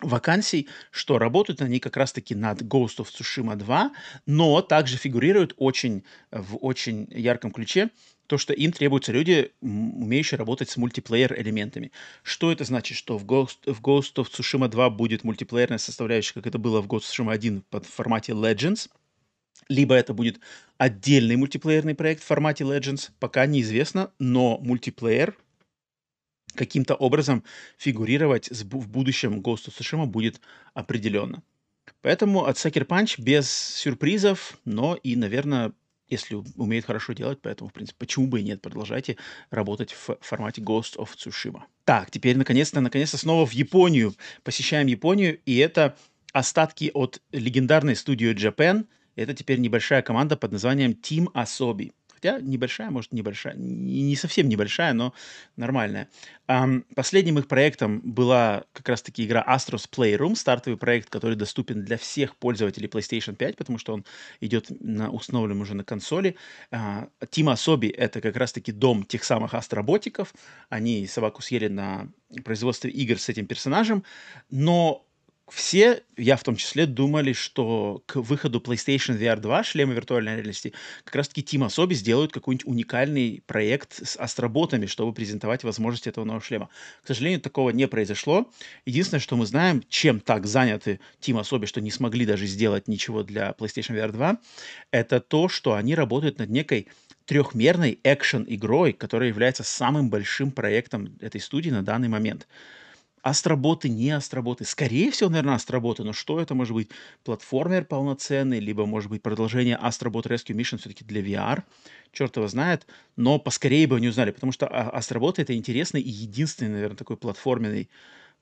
вакансий, 0.00 0.68
что 0.90 1.18
работают 1.18 1.62
они 1.62 1.80
как 1.80 1.96
раз-таки 1.96 2.34
над 2.34 2.62
Ghost 2.62 2.98
of 2.98 3.08
Tsushima 3.08 3.56
2, 3.56 3.92
но 4.26 4.62
также 4.62 4.96
фигурируют 4.96 5.54
очень, 5.56 6.04
в 6.30 6.56
очень 6.56 7.08
ярком 7.10 7.50
ключе 7.50 7.90
то, 8.26 8.38
что 8.38 8.52
им 8.52 8.72
требуются 8.72 9.12
люди, 9.12 9.52
умеющие 9.60 10.36
работать 10.36 10.68
с 10.68 10.76
мультиплеер-элементами. 10.76 11.92
Что 12.22 12.50
это 12.50 12.64
значит? 12.64 12.96
Что 12.96 13.18
в 13.18 13.24
Ghost, 13.24 13.72
в 13.72 13.80
Ghost 13.80 14.14
of 14.16 14.26
Tsushima 14.30 14.68
2 14.68 14.90
будет 14.90 15.24
мультиплеерная 15.24 15.78
составляющая, 15.78 16.34
как 16.34 16.46
это 16.46 16.58
было 16.58 16.80
в 16.80 16.86
Ghost 16.86 17.02
of 17.02 17.26
Tsushima 17.26 17.32
1 17.32 17.62
под 17.70 17.86
формате 17.86 18.32
Legends, 18.32 18.88
либо 19.68 19.94
это 19.94 20.12
будет 20.12 20.40
отдельный 20.76 21.36
мультиплеерный 21.36 21.94
проект 21.94 22.22
в 22.22 22.26
формате 22.26 22.64
Legends, 22.64 23.10
пока 23.18 23.46
неизвестно, 23.46 24.10
но 24.18 24.58
мультиплеер 24.58 25.36
каким-то 26.56 26.94
образом 26.94 27.44
фигурировать 27.78 28.50
в 28.50 28.88
будущем 28.88 29.40
of 29.42 29.78
Tsushima 29.78 30.06
будет 30.06 30.40
определенно. 30.74 31.42
Поэтому 32.02 32.44
от 32.44 32.56
Sucker 32.56 32.86
Punch 32.86 33.20
без 33.20 33.50
сюрпризов, 33.50 34.58
но 34.64 34.96
и, 34.96 35.16
наверное, 35.16 35.72
если 36.08 36.36
умеет 36.56 36.84
хорошо 36.84 37.12
делать, 37.12 37.40
поэтому, 37.42 37.70
в 37.70 37.72
принципе, 37.72 37.98
почему 37.98 38.26
бы 38.26 38.40
и 38.40 38.44
нет, 38.44 38.62
продолжайте 38.62 39.16
работать 39.50 39.92
в 39.92 40.18
формате 40.20 40.62
Ghost 40.62 40.96
of 40.96 41.08
Tsushima. 41.16 41.62
Так, 41.84 42.10
теперь, 42.10 42.36
наконец-то, 42.36 42.80
наконец-то 42.80 43.18
снова 43.18 43.46
в 43.46 43.52
Японию. 43.52 44.14
Посещаем 44.42 44.86
Японию, 44.86 45.40
и 45.44 45.56
это 45.56 45.96
остатки 46.32 46.90
от 46.94 47.20
легендарной 47.32 47.96
студии 47.96 48.34
Japan. 48.34 48.86
Это 49.16 49.34
теперь 49.34 49.58
небольшая 49.58 50.02
команда 50.02 50.36
под 50.36 50.52
названием 50.52 50.92
Team 50.92 51.26
Asobi. 51.32 51.92
Хотя 52.16 52.40
небольшая, 52.40 52.90
может, 52.90 53.12
небольшая, 53.12 53.54
не 53.56 54.16
совсем 54.16 54.48
небольшая, 54.48 54.94
но 54.94 55.12
нормальная. 55.56 56.08
Um, 56.48 56.86
последним 56.94 57.38
их 57.38 57.46
проектом 57.46 58.00
была 58.00 58.64
как 58.72 58.88
раз-таки 58.88 59.26
игра 59.26 59.44
Astros 59.46 59.86
Playroom, 59.90 60.34
стартовый 60.34 60.78
проект, 60.78 61.10
который 61.10 61.36
доступен 61.36 61.84
для 61.84 61.98
всех 61.98 62.34
пользователей 62.36 62.88
PlayStation 62.88 63.36
5, 63.36 63.56
потому 63.56 63.78
что 63.78 63.92
он 63.92 64.06
идет 64.40 64.68
на, 64.80 65.10
установлен 65.10 65.60
уже 65.60 65.74
на 65.74 65.84
консоли. 65.84 66.36
Uh, 66.70 67.10
Team 67.20 67.52
Asobi— 67.52 67.94
это 67.96 68.22
как 68.22 68.34
раз-таки 68.36 68.72
дом 68.72 69.04
тех 69.04 69.22
самых 69.22 69.52
астроботиков. 69.52 70.32
Они 70.70 71.06
собаку 71.06 71.42
съели 71.42 71.68
на 71.68 72.08
производстве 72.44 72.90
игр 72.90 73.18
с 73.18 73.28
этим 73.28 73.46
персонажем, 73.46 74.04
но 74.48 75.06
все, 75.48 76.02
я 76.16 76.36
в 76.36 76.42
том 76.42 76.56
числе, 76.56 76.86
думали, 76.86 77.32
что 77.32 78.02
к 78.06 78.16
выходу 78.16 78.58
PlayStation 78.58 79.16
VR 79.16 79.38
2, 79.38 79.62
шлема 79.62 79.92
виртуальной 79.94 80.34
реальности, 80.34 80.72
как 81.04 81.14
раз-таки 81.14 81.42
Team 81.42 81.66
Asobi 81.66 81.94
сделают 81.94 82.32
какой-нибудь 82.32 82.66
уникальный 82.66 83.44
проект 83.46 84.04
с 84.04 84.16
астроботами, 84.16 84.86
чтобы 84.86 85.12
презентовать 85.12 85.62
возможности 85.62 86.08
этого 86.08 86.24
нового 86.24 86.42
шлема. 86.42 86.68
К 87.02 87.06
сожалению, 87.06 87.40
такого 87.40 87.70
не 87.70 87.86
произошло. 87.86 88.50
Единственное, 88.86 89.20
что 89.20 89.36
мы 89.36 89.46
знаем, 89.46 89.84
чем 89.88 90.18
так 90.18 90.46
заняты 90.46 90.98
Team 91.20 91.40
Asobi, 91.40 91.66
что 91.66 91.80
не 91.80 91.92
смогли 91.92 92.26
даже 92.26 92.46
сделать 92.46 92.88
ничего 92.88 93.22
для 93.22 93.54
PlayStation 93.56 93.94
VR 93.94 94.10
2, 94.10 94.38
это 94.90 95.20
то, 95.20 95.48
что 95.48 95.74
они 95.74 95.94
работают 95.94 96.38
над 96.38 96.50
некой 96.50 96.88
трехмерной 97.24 98.00
экшен-игрой, 98.02 98.92
которая 98.92 99.28
является 99.28 99.62
самым 99.62 100.10
большим 100.10 100.50
проектом 100.50 101.16
этой 101.20 101.40
студии 101.40 101.70
на 101.70 101.84
данный 101.84 102.08
момент. 102.08 102.48
Астроботы, 103.26 103.88
не 103.88 104.10
астроботы. 104.10 104.64
Скорее 104.64 105.10
всего, 105.10 105.28
наверное, 105.28 105.56
астроботы, 105.56 106.04
но 106.04 106.12
что 106.12 106.38
это 106.38 106.54
может 106.54 106.72
быть? 106.74 106.90
Платформер 107.24 107.84
полноценный, 107.84 108.60
либо, 108.60 108.86
может 108.86 109.10
быть, 109.10 109.20
продолжение 109.20 109.74
Астробот 109.74 110.26
Rescue 110.26 110.54
Mission 110.54 110.78
все-таки 110.78 111.04
для 111.04 111.22
VR. 111.22 111.64
Черт 112.12 112.36
его 112.36 112.46
знает. 112.46 112.86
Но 113.16 113.40
поскорее 113.40 113.88
бы 113.88 113.96
они 113.96 114.06
узнали, 114.06 114.30
потому 114.30 114.52
что 114.52 114.68
а, 114.68 114.90
Астроботы— 114.90 115.42
это 115.42 115.56
интересный 115.56 116.00
и 116.00 116.08
единственный, 116.08 116.70
наверное, 116.70 116.96
такой 116.96 117.16
платформенный, 117.16 117.90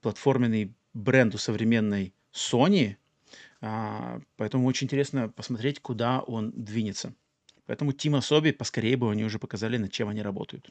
платформенный 0.03 0.75
бренд 0.93 1.35
у 1.35 1.39
современной 1.39 2.13
Sony. 2.35 2.97
А, 3.63 4.21
поэтому 4.37 4.67
очень 4.67 4.85
интересно 4.85 5.31
посмотреть, 5.31 5.81
куда 5.81 6.21
он 6.21 6.53
двинется. 6.55 7.15
Поэтому 7.67 7.93
Тима 7.93 8.21
Соби 8.21 8.51
поскорее 8.51 8.97
бы 8.97 9.11
они 9.11 9.25
уже 9.25 9.39
показали, 9.39 9.79
над 9.79 9.91
чем 9.91 10.09
они 10.09 10.23
работают. 10.23 10.71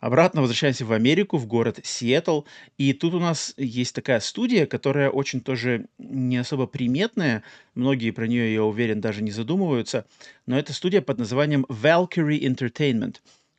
Обратно 0.00 0.40
возвращаемся 0.40 0.84
в 0.84 0.92
Америку, 0.92 1.36
в 1.36 1.46
город 1.46 1.80
Сиэтл. 1.84 2.42
И 2.78 2.92
тут 2.92 3.14
у 3.14 3.20
нас 3.20 3.54
есть 3.56 3.94
такая 3.94 4.20
студия, 4.20 4.66
которая 4.66 5.10
очень 5.10 5.40
тоже 5.40 5.86
не 5.98 6.36
особо 6.36 6.66
приметная. 6.66 7.44
Многие 7.74 8.10
про 8.10 8.26
нее, 8.26 8.52
я 8.52 8.64
уверен, 8.64 9.00
даже 9.00 9.22
не 9.22 9.30
задумываются. 9.30 10.06
Но 10.46 10.58
это 10.58 10.72
студия 10.72 11.00
под 11.00 11.18
названием 11.18 11.64
Valkyrie 11.68 12.40
Entertainment. 12.40 13.16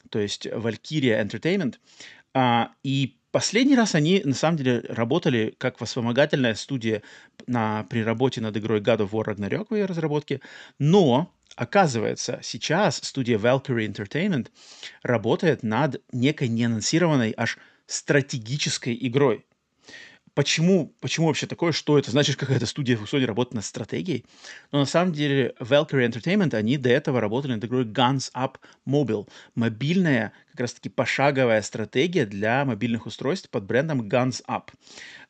То 0.09 0.19
есть 0.19 0.45
Valkyria 0.45 1.25
Entertainment. 1.25 1.75
А, 2.33 2.71
и 2.83 3.15
Последний 3.33 3.75
раз 3.75 3.95
они, 3.95 4.21
на 4.23 4.35
самом 4.35 4.57
деле, 4.57 4.81
работали 4.87 5.55
как 5.57 5.83
вспомогательная 5.83 6.53
студия 6.53 7.01
на, 7.47 7.83
при 7.89 8.03
работе 8.03 8.41
над 8.41 8.55
игрой 8.55 8.79
God 8.79 8.99
of 8.99 9.09
War 9.09 9.25
Ragnarok 9.25 9.69
в 9.71 9.73
ее 9.73 9.85
разработке, 9.85 10.39
но 10.77 11.32
Оказывается, 11.55 12.39
сейчас 12.41 12.97
студия 12.97 13.37
Valkyrie 13.37 13.87
Entertainment 13.87 14.49
работает 15.03 15.63
над 15.63 16.01
некой 16.11 16.47
неанонсированной 16.47 17.33
аж 17.37 17.57
стратегической 17.85 18.97
игрой. 18.99 19.45
Почему, 20.33 20.95
почему 20.99 21.27
вообще 21.27 21.45
такое? 21.45 21.71
Что 21.71 21.99
это 21.99 22.09
значит, 22.09 22.37
какая-то 22.37 22.65
студия 22.65 22.97
в 22.97 23.03
Sony 23.03 23.25
работает 23.25 23.53
над 23.53 23.65
стратегией? 23.65 24.25
Но 24.71 24.79
на 24.79 24.85
самом 24.85 25.13
деле 25.13 25.53
Valkyrie 25.59 26.09
Entertainment, 26.09 26.55
они 26.55 26.77
до 26.77 26.89
этого 26.89 27.21
работали 27.21 27.53
над 27.53 27.63
игрой 27.65 27.85
Guns 27.85 28.31
Up 28.33 28.55
Mobile. 28.87 29.29
Мобильная, 29.53 30.33
как 30.51 30.61
раз-таки 30.61 30.89
пошаговая 30.89 31.61
стратегия 31.61 32.25
для 32.25 32.65
мобильных 32.65 33.05
устройств 33.05 33.47
под 33.51 33.65
брендом 33.65 34.09
Guns 34.09 34.43
Up. 34.47 34.69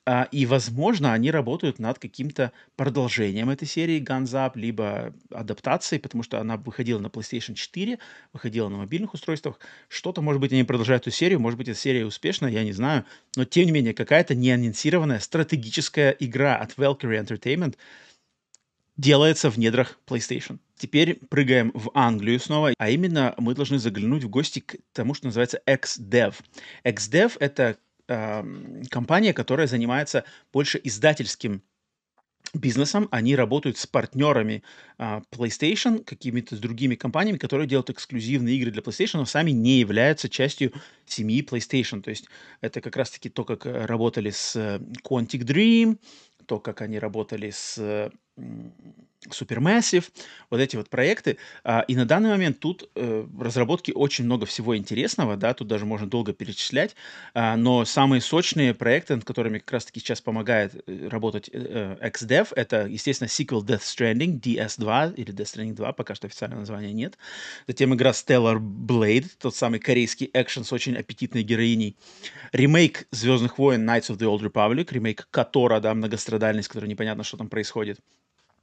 А, 0.05 0.27
и, 0.31 0.45
возможно, 0.45 1.13
они 1.13 1.31
работают 1.31 1.79
над 1.79 1.97
каким-то 1.97 2.51
продолжением 2.75 3.49
этой 3.49 3.67
серии 3.67 4.01
Guns 4.01 4.33
Up, 4.33 4.51
либо 4.55 5.13
адаптацией, 5.31 6.01
потому 6.01 6.23
что 6.23 6.41
она 6.41 6.57
выходила 6.57 6.99
на 6.99 7.07
PlayStation 7.07 7.53
4, 7.53 7.99
выходила 8.33 8.67
на 8.67 8.77
мобильных 8.77 9.13
устройствах. 9.13 9.59
Что-то, 9.87 10.21
может 10.21 10.41
быть, 10.41 10.51
они 10.51 10.65
продолжают 10.65 11.03
эту 11.03 11.11
серию, 11.11 11.39
может 11.39 11.57
быть, 11.57 11.69
эта 11.69 11.79
серия 11.79 12.05
успешна, 12.05 12.47
я 12.47 12.65
не 12.65 12.73
знаю. 12.73 13.05
Но, 13.37 13.45
тем 13.45 13.65
не 13.65 13.71
менее, 13.71 13.93
какая-то 13.93 14.35
неанонсированная 14.35 15.19
стратегическая 15.19 16.11
игра 16.19 16.57
от 16.57 16.73
Valkyrie 16.73 17.23
Entertainment 17.23 17.77
делается 18.97 19.49
в 19.49 19.57
недрах 19.57 19.97
PlayStation. 20.05 20.59
Теперь 20.77 21.19
прыгаем 21.29 21.71
в 21.73 21.91
Англию 21.93 22.41
снова, 22.41 22.73
а 22.77 22.89
именно 22.89 23.33
мы 23.37 23.55
должны 23.55 23.79
заглянуть 23.79 24.25
в 24.25 24.29
гости 24.29 24.59
к 24.59 24.75
тому, 24.91 25.13
что 25.13 25.27
называется 25.27 25.61
XDev. 25.65 26.35
XDev— 26.83 27.37
это 27.39 27.77
компания, 28.07 29.33
которая 29.33 29.67
занимается 29.67 30.25
больше 30.51 30.79
издательским 30.83 31.61
бизнесом, 32.53 33.07
они 33.11 33.35
работают 33.35 33.77
с 33.77 33.87
партнерами 33.87 34.63
а, 34.97 35.21
PlayStation, 35.31 36.03
какими-то 36.03 36.55
с 36.55 36.59
другими 36.59 36.95
компаниями, 36.95 37.37
которые 37.37 37.67
делают 37.67 37.89
эксклюзивные 37.89 38.57
игры 38.57 38.71
для 38.71 38.81
PlayStation, 38.81 39.17
но 39.17 39.25
сами 39.25 39.51
не 39.51 39.79
являются 39.79 40.29
частью 40.29 40.73
семьи 41.05 41.41
PlayStation. 41.43 42.01
То 42.01 42.11
есть 42.11 42.27
это 42.61 42.81
как 42.81 42.95
раз-таки 42.95 43.29
то, 43.29 43.43
как 43.43 43.65
работали 43.65 44.29
с 44.29 44.55
э, 44.55 44.79
Quantic 45.03 45.43
Dream, 45.45 45.97
то, 46.45 46.59
как 46.59 46.81
они 46.81 46.99
работали 46.99 47.49
с 47.49 48.11
Supermassive, 49.29 50.05
вот 50.49 50.59
эти 50.59 50.75
вот 50.75 50.89
проекты. 50.89 51.37
А, 51.63 51.81
и 51.87 51.95
на 51.95 52.05
данный 52.05 52.29
момент 52.29 52.59
тут 52.59 52.89
э, 52.95 53.25
в 53.27 53.41
разработке 53.41 53.93
очень 53.93 54.25
много 54.25 54.45
всего 54.45 54.77
интересного, 54.77 55.37
да, 55.37 55.53
тут 55.53 55.67
даже 55.67 55.85
можно 55.85 56.07
долго 56.07 56.33
перечислять, 56.33 56.95
а, 57.33 57.55
но 57.55 57.85
самые 57.85 58.21
сочные 58.21 58.73
проекты, 58.73 59.15
над 59.15 59.25
которыми 59.25 59.59
как 59.59 59.71
раз-таки 59.71 59.99
сейчас 59.99 60.21
помогает 60.21 60.75
э, 60.87 61.07
работать 61.09 61.49
э, 61.51 61.97
XDev, 62.01 62.47
это, 62.55 62.85
естественно, 62.87 63.27
sequel 63.27 63.61
Death 63.61 63.81
Stranding, 63.81 64.39
DS2 64.39 65.15
или 65.15 65.33
Death 65.33 65.55
Stranding 65.55 65.73
2, 65.73 65.93
пока 65.93 66.15
что 66.15 66.27
официального 66.27 66.61
названия 66.61 66.93
нет. 66.93 67.17
Затем 67.67 67.93
игра 67.93 68.11
Stellar 68.11 68.57
Blade, 68.57 69.27
тот 69.39 69.55
самый 69.55 69.79
корейский 69.79 70.29
экшен 70.33 70.63
с 70.63 70.73
очень 70.73 70.95
аппетитной 70.95 71.43
героиней. 71.43 71.97
Ремейк 72.51 73.07
Звездных 73.11 73.57
войн 73.57 73.87
Knights 73.87 74.09
of 74.09 74.17
the 74.17 74.27
Old 74.27 74.41
Republic, 74.41 74.87
ремейк 74.91 75.27
Котора, 75.31 75.79
да, 75.79 75.93
многострадальность, 75.93 76.67
который 76.67 76.89
непонятно, 76.89 77.23
что 77.23 77.37
там 77.37 77.49
происходит. 77.49 77.99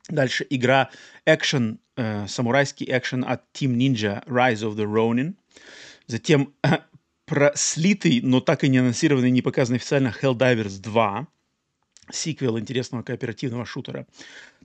Дальше 0.09 0.47
игра 0.49 0.91
экшен, 1.25 1.79
э, 1.97 2.27
самурайский 2.27 2.87
экшен 2.89 3.25
от 3.25 3.45
Team 3.53 3.77
Ninja 3.77 4.25
Rise 4.27 4.63
of 4.63 4.77
the 4.77 4.85
Ronin. 4.85 5.35
Затем 6.07 6.55
э, 6.63 6.79
про 7.27 7.53
но 8.23 8.41
так 8.41 8.65
и 8.65 8.69
не 8.69 8.79
анонсированный, 8.79 9.31
не 9.31 9.43
показанный 9.43 9.77
официально 9.77 10.13
Helldivers 10.21 10.81
2. 10.81 11.29
сиквел 12.13 12.59
интересного 12.59 13.03
кооперативного 13.03 13.65
шутера. 13.65 14.07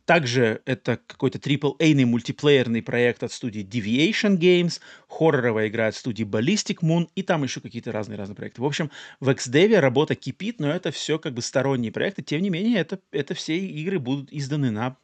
Также 0.06 0.62
это 0.65 1.00
какой-то 1.08 1.39
AAA 1.39 2.06
мультиплеерный 2.06 2.84
проект 2.84 3.24
от 3.24 3.32
студии 3.32 3.65
Deviation 3.65 4.38
Games, 4.38 4.80
хорроровая 5.08 5.68
игра 5.68 5.88
от 5.88 5.96
студии 5.96 6.24
Ballistic 6.24 6.80
Moon, 6.82 7.10
и 7.15 7.24
там 7.24 7.44
еще 7.44 7.60
какие-то 7.60 7.91
разные-разные 7.91 8.36
проекты. 8.36 8.62
В 8.62 8.65
общем, 8.65 8.91
в 9.20 9.30
XDev 9.30 9.80
работа 9.80 10.13
кипит, 10.13 10.60
но 10.60 10.70
это 10.70 10.91
все 10.91 11.18
как 11.18 11.34
бы 11.34 11.41
сторонние 11.41 11.91
проекты. 11.91 12.22
Тем 12.22 12.41
не 12.41 12.52
менее, 12.52 12.78
это, 12.78 13.00
это 13.12 13.34
все 13.34 13.58
игры 13.58 13.98
будут 13.98 14.32
изданы 14.32 14.70
на 14.70 14.96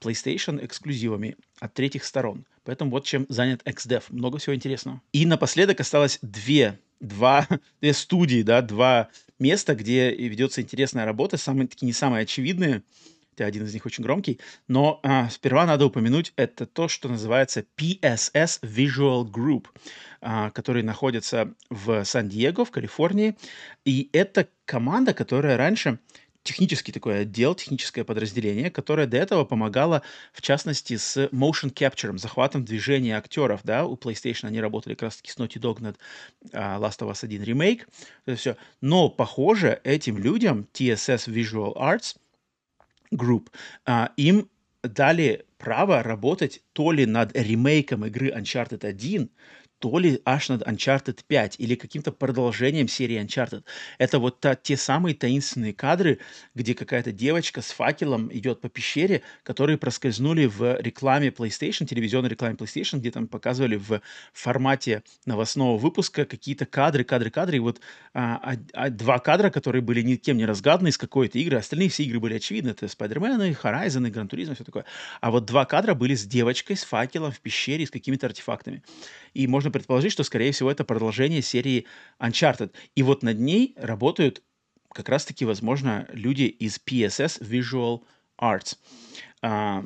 PlayStation 0.00 0.64
эксклюзивами 0.64 1.36
от 1.60 1.74
третьих 1.74 2.04
сторон. 2.04 2.44
Поэтому 2.64 2.90
вот 2.90 3.04
чем 3.04 3.26
занят 3.28 3.62
XDev. 3.64 4.02
Много 4.08 4.38
всего 4.38 4.56
интересного. 4.56 5.00
И 5.12 5.24
напоследок 5.24 5.78
осталось 5.78 6.18
две, 6.20 6.80
два, 6.98 7.46
две 7.80 7.92
студии, 7.92 8.42
да, 8.42 8.60
два 8.60 9.08
места, 9.38 9.76
где 9.76 10.10
ведется 10.10 10.62
интересная 10.62 11.04
работа, 11.04 11.36
самые 11.36 11.68
такие 11.68 11.86
не 11.86 11.92
самые 11.92 12.22
очевидные– 12.22 12.82
один 13.44 13.64
из 13.64 13.74
них 13.74 13.86
очень 13.86 14.04
громкий. 14.04 14.40
Но 14.66 15.00
а, 15.02 15.28
сперва 15.30 15.66
надо 15.66 15.86
упомянуть, 15.86 16.32
это 16.36 16.66
то, 16.66 16.88
что 16.88 17.08
называется 17.08 17.64
PSS 17.76 18.60
Visual 18.62 19.24
Group, 19.24 19.66
а, 20.20 20.50
который 20.50 20.82
находится 20.82 21.54
в 21.70 22.04
Сан-Диего, 22.04 22.64
в 22.64 22.70
Калифорнии. 22.70 23.36
И 23.84 24.10
это 24.12 24.48
команда, 24.64 25.14
которая 25.14 25.56
раньше 25.56 25.98
технический 26.48 26.92
такой 26.92 27.20
отдел, 27.20 27.54
техническое 27.54 28.04
подразделение, 28.04 28.70
которое 28.70 29.06
до 29.06 29.18
этого 29.18 29.44
помогало, 29.44 30.02
в 30.32 30.40
частности, 30.40 30.96
с 30.96 31.16
motion 31.26 31.72
capture, 31.72 32.16
захватом 32.16 32.64
движения 32.64 33.18
актеров, 33.18 33.60
да, 33.64 33.84
у 33.84 33.96
PlayStation 33.96 34.46
они 34.46 34.60
работали 34.60 34.94
как 34.94 35.02
раз-таки 35.02 35.30
с 35.30 35.36
Naughty 35.36 35.60
Dog 35.60 35.82
над 35.82 35.98
uh, 36.52 36.80
Last 36.80 37.00
of 37.00 37.10
Us 37.10 37.18
1 37.22 37.42
ремейк, 37.42 37.86
это 38.24 38.36
все. 38.36 38.56
Но, 38.80 39.10
похоже, 39.10 39.80
этим 39.84 40.16
людям 40.16 40.66
TSS 40.72 41.28
Visual 41.28 41.76
Arts– 41.76 42.16
Group, 43.12 43.48
а, 43.86 44.12
им 44.16 44.50
дали 44.82 45.46
право 45.58 46.02
работать 46.02 46.62
то 46.72 46.92
ли 46.92 47.06
над 47.06 47.36
ремейком 47.36 48.04
игры 48.06 48.28
Uncharted 48.30 48.84
1, 48.86 49.30
то 49.78 49.98
ли 49.98 50.20
аж 50.24 50.48
над 50.48 50.62
Uncharted 50.62 51.20
5 51.26 51.56
или 51.58 51.74
каким-то 51.74 52.12
продолжением 52.12 52.88
серии 52.88 53.20
Uncharted. 53.20 53.64
Это 53.98 54.18
вот 54.18 54.40
та, 54.40 54.54
те 54.54 54.76
самые 54.76 55.14
таинственные 55.14 55.72
кадры, 55.72 56.18
где 56.54 56.74
какая-то 56.74 57.12
девочка 57.12 57.62
с 57.62 57.70
факелом 57.70 58.28
идет 58.32 58.60
по 58.60 58.68
пещере, 58.68 59.22
которые 59.42 59.78
проскользнули 59.78 60.46
в 60.46 60.80
рекламе 60.80 61.28
PlayStation, 61.28 61.86
телевизионной 61.86 62.30
рекламе 62.30 62.56
PlayStation, 62.56 62.98
где 62.98 63.10
там 63.10 63.28
показывали 63.28 63.76
в 63.76 64.00
формате 64.32 65.02
новостного 65.26 65.78
выпуска 65.78 66.24
какие-то 66.24 66.66
кадры, 66.66 67.04
кадры, 67.04 67.30
кадры. 67.30 67.56
И 67.56 67.60
вот 67.60 67.80
а, 68.14 68.40
а, 68.42 68.56
а, 68.72 68.90
два 68.90 69.18
кадра, 69.18 69.50
которые 69.50 69.82
были 69.82 70.02
никем 70.02 70.36
не 70.36 70.46
разгаданы 70.46 70.88
из 70.88 70.98
какой-то 70.98 71.38
игры, 71.38 71.56
остальные 71.58 71.88
все 71.90 72.04
игры 72.04 72.20
были 72.20 72.34
очевидны. 72.34 72.70
Это 72.70 72.86
Spider-Man, 72.86 73.56
Horizon, 73.62 74.10
Gran 74.10 74.28
Turismo, 74.28 74.54
все 74.54 74.64
такое. 74.64 74.84
А 75.20 75.30
вот 75.30 75.44
два 75.44 75.64
кадра 75.64 75.94
были 75.94 76.14
с 76.14 76.24
девочкой 76.24 76.76
с 76.76 76.84
факелом 76.84 77.32
в 77.32 77.40
пещере 77.40 77.86
с 77.86 77.90
какими-то 77.90 78.26
артефактами. 78.26 78.82
И 79.34 79.46
можно 79.46 79.67
предположить, 79.70 80.12
что, 80.12 80.24
скорее 80.24 80.52
всего, 80.52 80.70
это 80.70 80.84
продолжение 80.84 81.42
серии 81.42 81.86
Uncharted. 82.20 82.72
И 82.94 83.02
вот 83.02 83.22
над 83.22 83.38
ней 83.38 83.74
работают 83.76 84.42
как 84.92 85.08
раз-таки, 85.08 85.44
возможно, 85.44 86.08
люди 86.12 86.42
из 86.42 86.80
PSS 86.84 87.40
Visual 87.42 88.02
Arts. 88.40 88.76
А, 89.42 89.84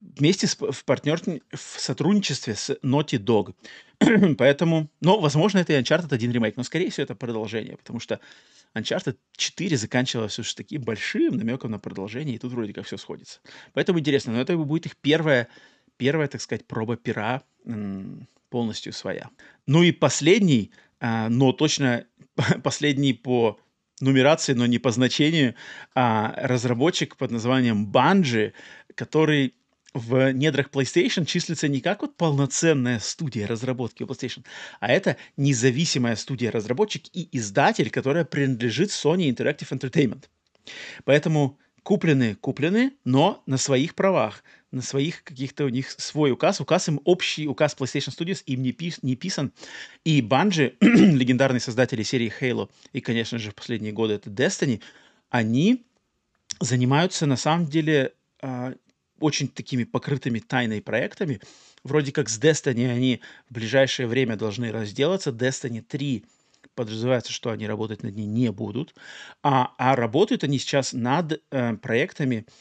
вместе 0.00 0.46
с, 0.46 0.56
в 0.56 0.84
партнер 0.84 1.20
в 1.52 1.58
сотрудничестве 1.58 2.54
с 2.54 2.70
Naughty 2.82 3.18
Dog. 3.18 3.54
Поэтому, 4.38 4.90
ну, 5.00 5.20
возможно, 5.20 5.58
это 5.58 5.72
и 5.72 5.80
Uncharted 5.80 6.12
1 6.12 6.32
ремейк, 6.32 6.56
но, 6.56 6.62
скорее 6.62 6.90
всего, 6.90 7.04
это 7.04 7.14
продолжение, 7.14 7.76
потому 7.76 8.00
что 8.00 8.20
Uncharted 8.74 9.16
4 9.36 9.76
заканчивалось 9.76 10.38
уж 10.38 10.54
таким 10.54 10.82
большим 10.82 11.36
намеком 11.36 11.72
на 11.72 11.78
продолжение, 11.78 12.36
и 12.36 12.38
тут 12.38 12.52
вроде 12.52 12.72
как 12.72 12.86
все 12.86 12.96
сходится. 12.96 13.40
Поэтому 13.72 13.98
интересно, 13.98 14.32
но 14.32 14.40
это 14.40 14.56
будет 14.56 14.86
их 14.86 14.96
первая, 14.96 15.48
первая, 15.96 16.28
так 16.28 16.40
сказать, 16.40 16.66
проба 16.66 16.96
пера 16.96 17.42
полностью 18.50 18.92
своя. 18.92 19.30
Ну 19.66 19.82
и 19.82 19.92
последний, 19.92 20.72
а, 21.00 21.28
но 21.28 21.52
точно 21.52 22.06
последний 22.62 23.14
по 23.14 23.58
нумерации, 24.00 24.54
но 24.54 24.66
не 24.66 24.78
по 24.78 24.90
значению, 24.90 25.54
а, 25.94 26.34
разработчик 26.36 27.16
под 27.16 27.30
названием 27.30 27.90
Bungie, 27.90 28.52
который 28.94 29.54
в 29.92 30.32
недрах 30.32 30.70
PlayStation 30.70 31.24
числится 31.24 31.68
не 31.68 31.80
как 31.80 32.02
вот 32.02 32.16
полноценная 32.16 33.00
студия 33.00 33.46
разработки 33.46 34.04
PlayStation, 34.04 34.44
а 34.78 34.88
это 34.88 35.16
независимая 35.36 36.16
студия-разработчик 36.16 37.04
и 37.12 37.28
издатель, 37.32 37.90
которая 37.90 38.24
принадлежит 38.24 38.90
Sony 38.90 39.28
Interactive 39.30 39.70
Entertainment. 39.70 40.24
Поэтому 41.04 41.58
куплены, 41.82 42.36
куплены, 42.36 42.92
но 43.04 43.42
на 43.46 43.56
своих 43.56 43.94
правах 43.94 44.44
на 44.72 44.82
своих 44.82 45.24
каких-то 45.24 45.64
у 45.64 45.68
них 45.68 45.90
свой 45.90 46.30
указ. 46.30 46.60
Указ 46.60 46.88
им 46.88 47.00
общий, 47.04 47.48
указ 47.48 47.76
PlayStation 47.78 48.16
Studios 48.16 48.42
им 48.46 48.62
не, 48.62 48.72
пис, 48.72 49.02
не 49.02 49.16
писан. 49.16 49.52
И 50.04 50.20
Bungie, 50.20 50.76
легендарные 50.80 51.60
создатели 51.60 52.02
серии 52.02 52.32
Halo, 52.40 52.70
и, 52.92 53.00
конечно 53.00 53.38
же, 53.38 53.50
в 53.50 53.54
последние 53.54 53.92
годы 53.92 54.14
это 54.14 54.30
Destiny, 54.30 54.80
они 55.28 55.84
занимаются 56.60 57.26
на 57.26 57.36
самом 57.36 57.66
деле 57.66 58.12
э, 58.42 58.74
очень 59.18 59.48
такими 59.48 59.84
покрытыми 59.84 60.38
тайной 60.38 60.80
проектами. 60.80 61.40
Вроде 61.84 62.12
как 62.12 62.28
с 62.28 62.38
Destiny 62.38 62.90
они 62.90 63.20
в 63.48 63.54
ближайшее 63.54 64.06
время 64.06 64.36
должны 64.36 64.70
разделаться. 64.70 65.30
Destiny 65.30 65.82
3 65.82 66.24
подразумевается, 66.74 67.32
что 67.32 67.50
они 67.50 67.66
работать 67.66 68.02
над 68.02 68.16
ней 68.16 68.26
не 68.26 68.50
будут. 68.50 68.94
А, 69.42 69.74
а 69.78 69.96
работают 69.96 70.44
они 70.44 70.58
сейчас 70.58 70.92
над 70.92 71.42
э, 71.50 71.76
проектами, 71.76 72.46
а, 72.46 72.52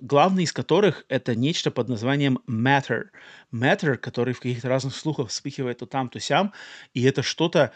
главный 0.00 0.44
из 0.44 0.52
которых 0.52 1.04
это 1.08 1.34
нечто 1.34 1.70
под 1.70 1.88
названием 1.88 2.40
Matter. 2.48 3.06
Matter, 3.52 3.96
который 3.96 4.34
в 4.34 4.40
каких-то 4.40 4.68
разных 4.68 4.94
слухах 4.94 5.28
вспыхивает 5.28 5.78
то 5.78 5.86
там, 5.86 6.08
то 6.08 6.18
сям, 6.20 6.52
и 6.92 7.02
это 7.02 7.22
что-то, 7.22 7.72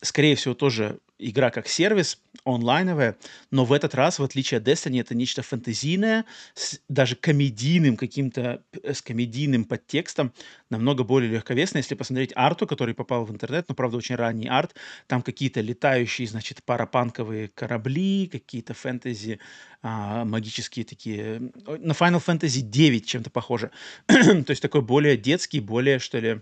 скорее 0.00 0.36
всего, 0.36 0.54
тоже 0.54 0.98
игра 1.18 1.50
как 1.50 1.66
сервис, 1.66 2.20
онлайновая, 2.44 3.16
но 3.50 3.64
в 3.64 3.72
этот 3.72 3.94
раз, 3.94 4.18
в 4.18 4.22
отличие 4.22 4.58
от 4.58 4.68
Destiny, 4.68 5.00
это 5.00 5.14
нечто 5.14 5.42
фэнтезийное, 5.42 6.24
с 6.54 6.80
даже 6.88 7.16
комедийным 7.16 7.96
каким-то, 7.96 8.62
э, 8.82 8.94
с 8.94 9.02
комедийным 9.02 9.64
подтекстом, 9.64 10.32
намного 10.70 11.02
более 11.02 11.30
легковесное. 11.30 11.82
Если 11.82 11.94
посмотреть 11.96 12.32
арту, 12.36 12.66
который 12.66 12.94
попал 12.94 13.24
в 13.24 13.32
интернет, 13.32 13.68
но, 13.68 13.74
правда, 13.74 13.96
очень 13.96 14.14
ранний 14.14 14.48
арт, 14.48 14.76
там 15.08 15.22
какие-то 15.22 15.60
летающие, 15.60 16.28
значит, 16.28 16.62
парапанковые 16.62 17.48
корабли, 17.48 18.28
какие-то 18.30 18.74
фэнтези, 18.74 19.40
а, 19.82 20.24
магические 20.24 20.84
такие, 20.84 21.40
на 21.66 21.92
Final 21.92 22.24
Fantasy 22.24 22.60
9 22.60 23.06
чем-то 23.06 23.30
похоже. 23.30 23.72
То 24.06 24.44
есть 24.48 24.62
такой 24.62 24.82
более 24.82 25.16
детский, 25.16 25.60
более, 25.60 25.98
что 25.98 26.18
ли, 26.18 26.40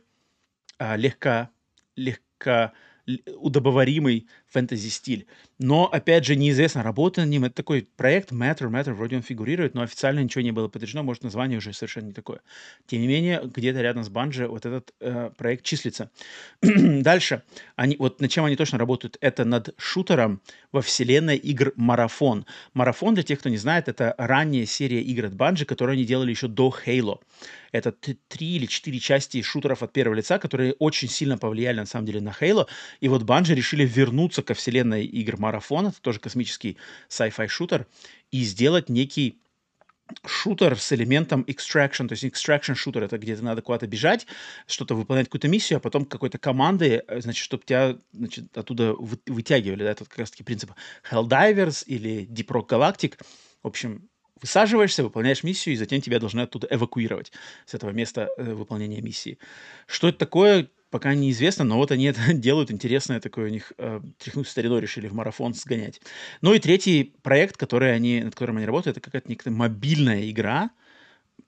а, 0.79 0.97
легко, 0.97 1.49
легко 1.97 2.73
удобоваримый 3.37 4.29
фэнтези-стиль. 4.57 5.27
Но, 5.59 5.87
опять 5.87 6.25
же, 6.25 6.35
неизвестно, 6.35 6.83
работа 6.83 7.21
над 7.21 7.31
ним. 7.31 7.45
Это 7.45 7.55
такой 7.55 7.87
проект 7.97 8.33
Matter, 8.33 8.71
Matter, 8.71 8.95
вроде 8.95 9.17
он 9.17 9.23
фигурирует, 9.23 9.75
но 9.75 9.83
официально 9.83 10.21
ничего 10.21 10.43
не 10.43 10.51
было 10.51 10.69
подтверждено, 10.69 11.03
может, 11.03 11.23
название 11.25 11.59
уже 11.59 11.75
совершенно 11.75 12.07
не 12.07 12.13
такое. 12.13 12.41
Тем 12.87 13.03
не 13.03 13.07
менее, 13.07 13.43
где-то 13.45 13.83
рядом 13.83 14.03
с 14.03 14.09
Банджи 14.09 14.49
вот 14.49 14.65
этот 14.65 14.95
э, 15.01 15.31
проект 15.37 15.65
числится. 15.65 16.11
Дальше, 16.63 17.43
они, 17.77 17.97
вот 17.99 18.21
над 18.21 18.31
чем 18.31 18.45
они 18.47 18.57
точно 18.57 18.79
работают, 18.79 19.19
это 19.21 19.45
над 19.45 19.75
шутером 19.77 20.41
во 20.73 20.81
вселенной 20.81 21.37
игр 21.37 21.73
Марафон. 21.77 22.47
Марафон, 22.73 23.15
для 23.15 23.23
тех, 23.23 23.39
кто 23.39 23.51
не 23.51 23.59
знает, 23.59 23.89
это 23.89 24.15
ранняя 24.17 24.65
серия 24.65 25.03
игр 25.03 25.27
от 25.27 25.35
Банджи, 25.35 25.67
которую 25.67 25.95
они 25.95 26.05
делали 26.05 26.31
еще 26.31 26.49
до 26.49 26.75
Halo. 26.87 27.19
Это 27.73 27.93
три 27.93 28.57
или 28.57 28.67
четыре 28.67 28.99
части 29.01 29.43
шутеров 29.43 29.83
от 29.83 29.93
первого 29.93 30.15
лица, 30.17 30.39
которые 30.39 30.75
очень 30.79 31.09
сильно 31.09 31.37
повлияли, 31.37 31.77
на 31.77 31.87
самом 31.87 32.07
деле, 32.07 32.21
на 32.21 32.31
Halo. 32.31 32.67
И 33.01 33.09
вот 33.09 33.23
Банджи 33.25 33.55
решили 33.55 33.85
вернуться 33.85 34.43
ко 34.47 34.55
вселенной 34.55 35.05
игр 35.05 35.37
Марафон, 35.39 35.89
это 35.89 36.01
тоже 36.01 36.21
космический 36.21 36.79
sci-fi 37.09 37.49
шутер, 37.49 37.87
и 38.31 38.43
сделать 38.45 38.89
некий 38.89 39.41
шутер 40.25 40.79
с 40.79 40.93
элементом 40.93 41.45
extraction, 41.49 42.09
то 42.09 42.13
есть 42.13 42.25
extraction 42.25 42.75
шутер, 42.75 43.03
это 43.03 43.19
где-то 43.19 43.43
надо 43.45 43.63
куда-то 43.63 43.87
бежать, 43.87 44.27
что-то 44.67 44.95
выполнять 44.95 45.27
какую-то 45.27 45.49
миссию, 45.49 45.79
а 45.79 45.81
потом 45.81 46.05
какой-то 46.05 46.39
команды, 46.39 47.03
э, 47.07 47.21
значит, 47.21 47.45
чтобы 47.45 47.65
тебя 47.65 47.97
значит, 48.13 48.57
оттуда 48.57 48.95
вытягивали, 48.95 49.83
да, 49.83 49.91
это 49.91 50.05
как 50.05 50.19
раз-таки 50.19 50.45
принцип 50.45 50.71
Helldivers 51.11 51.85
или 51.87 52.27
Deep 52.27 52.47
Rock 52.47 52.69
Galactic. 52.69 53.19
В 53.63 53.67
общем, 53.67 54.09
высаживаешься, 54.41 55.03
выполняешь 55.03 55.43
миссию, 55.43 55.75
и 55.75 55.79
затем 55.79 56.01
тебя 56.01 56.21
должны 56.21 56.43
оттуда 56.43 56.69
эвакуировать 56.71 57.33
с 57.65 57.75
этого 57.75 57.91
места 57.91 58.29
э, 58.37 58.53
выполнения 58.53 59.01
миссии. 59.01 59.39
Что 59.87 60.09
это 60.09 60.19
такое, 60.19 60.69
пока 60.91 61.15
неизвестно, 61.15 61.65
но 61.65 61.77
вот 61.77 61.91
они 61.91 62.05
это 62.07 62.21
делают, 62.35 62.71
интересное 62.71 63.21
такое 63.21 63.47
у 63.47 63.51
них, 63.51 63.73
э, 63.79 64.01
тряхнуть 64.19 64.49
стариной 64.49 64.81
решили 64.81 65.09
в 65.09 65.15
марафон 65.15 65.55
сгонять. 65.55 66.01
Ну 66.43 66.55
и 66.55 66.59
третий 66.59 67.15
проект, 67.23 67.57
который 67.57 67.95
они, 67.95 68.23
над 68.23 68.35
которым 68.35 68.59
они 68.59 68.67
работают, 68.67 68.97
это 68.97 69.05
какая-то 69.05 69.29
некая 69.29 69.51
мобильная 69.51 70.29
игра 70.31 70.71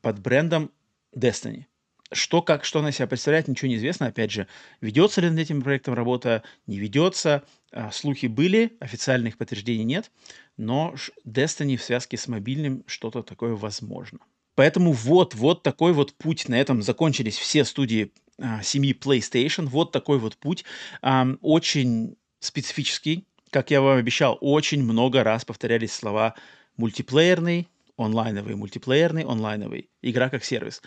под 0.02 0.20
брендом 0.20 0.70
Destiny. 1.16 1.66
что, 2.12 2.42
как, 2.42 2.64
что 2.64 2.78
она 2.80 2.92
себя 2.92 3.06
представляет, 3.06 3.48
ничего 3.48 3.68
не 3.68 3.76
известно. 3.76 4.06
Опять 4.06 4.30
же, 4.32 4.46
ведется 4.80 5.20
ли 5.20 5.30
над 5.30 5.38
этим 5.38 5.62
проектом 5.62 5.94
работа, 5.94 6.42
не 6.66 6.78
ведется. 6.78 7.44
А, 7.72 7.90
слухи 7.90 8.26
были, 8.26 8.76
официальных 8.80 9.36
подтверждений 9.38 9.84
нет, 9.84 10.10
но 10.56 10.94
Destiny 11.26 11.76
в 11.76 11.82
связке 11.82 12.16
с 12.16 12.28
мобильным 12.28 12.84
что-то 12.86 13.22
такое 13.22 13.54
возможно. 13.54 14.20
Поэтому 14.58 14.90
вот, 14.90 15.36
вот 15.36 15.62
такой 15.62 15.92
вот 15.92 16.14
путь. 16.14 16.48
На 16.48 16.60
этом 16.60 16.82
закончились 16.82 17.38
все 17.38 17.64
студии 17.64 18.10
а, 18.40 18.60
семьи 18.60 18.92
PlayStation. 18.92 19.66
Вот 19.66 19.92
такой 19.92 20.18
вот 20.18 20.36
путь. 20.36 20.64
А, 21.00 21.28
очень 21.42 22.16
специфический. 22.40 23.24
Как 23.50 23.70
я 23.70 23.80
вам 23.80 23.98
обещал, 23.98 24.36
очень 24.40 24.82
много 24.82 25.22
раз 25.22 25.44
повторялись 25.44 25.92
слова 25.92 26.34
мультиплеерный, 26.76 27.68
онлайновый, 27.96 28.56
мультиплеерный, 28.56 29.22
онлайновый. 29.22 29.90
Игра 30.02 30.28
как 30.28 30.44
сервис. 30.44 30.82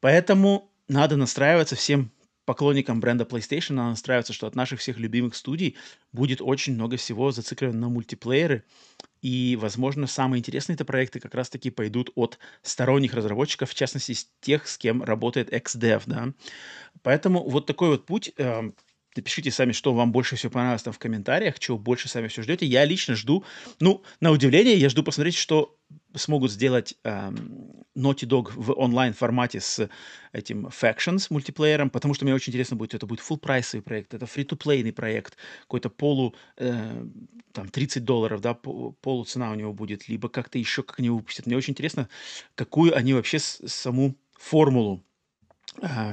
Поэтому 0.00 0.70
надо 0.86 1.16
настраиваться 1.16 1.76
всем 1.76 2.12
поклонникам 2.44 3.00
бренда 3.00 3.24
PlayStation, 3.24 3.72
надо 3.72 3.88
настраиваться, 3.88 4.34
что 4.34 4.46
от 4.46 4.54
наших 4.54 4.80
всех 4.80 4.98
любимых 4.98 5.34
студий 5.34 5.76
будет 6.12 6.42
очень 6.42 6.74
много 6.74 6.98
всего 6.98 7.32
зациклено 7.32 7.72
на 7.72 7.88
мультиплееры. 7.88 8.64
И, 9.24 9.56
возможно, 9.58 10.06
самые 10.06 10.40
интересные 10.40 10.74
это 10.74 10.84
проекты 10.84 11.18
как 11.18 11.34
раз-таки 11.34 11.70
пойдут 11.70 12.10
от 12.14 12.38
сторонних 12.60 13.14
разработчиков, 13.14 13.70
в 13.70 13.74
частности, 13.74 14.14
тех, 14.42 14.68
с 14.68 14.76
кем 14.76 15.02
работает 15.02 15.50
XDev, 15.50 16.02
да. 16.04 16.34
Поэтому 17.02 17.48
вот 17.48 17.66
такой 17.66 17.88
вот 17.90 18.06
путь. 18.06 18.32
Э, 18.38 18.70
Напишите 19.16 19.50
сами, 19.50 19.72
что 19.72 19.94
вам 19.94 20.12
больше 20.12 20.36
всего 20.36 20.52
понравилось 20.52 20.82
там 20.82 20.92
в 20.92 20.98
комментариях, 20.98 21.58
чего 21.58 21.78
больше 21.78 22.08
сами 22.08 22.28
все 22.28 22.42
ждете. 22.42 22.66
Я 22.66 22.84
лично 22.84 23.14
жду, 23.14 23.44
ну, 23.80 24.02
на 24.20 24.30
удивление, 24.30 24.76
я 24.76 24.88
жду 24.88 25.02
посмотреть, 25.02 25.36
что 25.36 25.76
смогут 26.14 26.50
сделать 26.50 26.94
эм, 27.04 27.84
Naughty 27.96 28.26
Dog 28.26 28.52
в 28.54 28.72
онлайн-формате 28.72 29.60
с 29.60 29.88
этим 30.32 30.66
Factions 30.66 31.26
мультиплеером, 31.30 31.90
потому 31.90 32.14
что 32.14 32.24
мне 32.24 32.34
очень 32.34 32.50
интересно 32.50 32.76
будет, 32.76 32.94
это 32.94 33.06
будет 33.06 33.20
full 33.20 33.38
прайсовый 33.38 33.82
проект, 33.82 34.14
это 34.14 34.26
free-to-play 34.26 34.92
проект, 34.92 35.36
какой-то 35.62 35.90
полу, 35.90 36.34
э, 36.56 37.06
там, 37.52 37.68
30 37.68 38.04
долларов, 38.04 38.40
да, 38.40 38.54
полу 38.54 39.24
цена 39.24 39.50
у 39.50 39.54
него 39.54 39.72
будет, 39.72 40.08
либо 40.08 40.28
как-то 40.28 40.58
еще 40.58 40.82
как 40.82 40.98
они 40.98 41.10
выпустят. 41.10 41.46
Мне 41.46 41.56
очень 41.56 41.72
интересно, 41.72 42.08
какую 42.54 42.96
они 42.96 43.14
вообще 43.14 43.38
с, 43.38 43.60
саму 43.66 44.16
формулу 44.32 45.04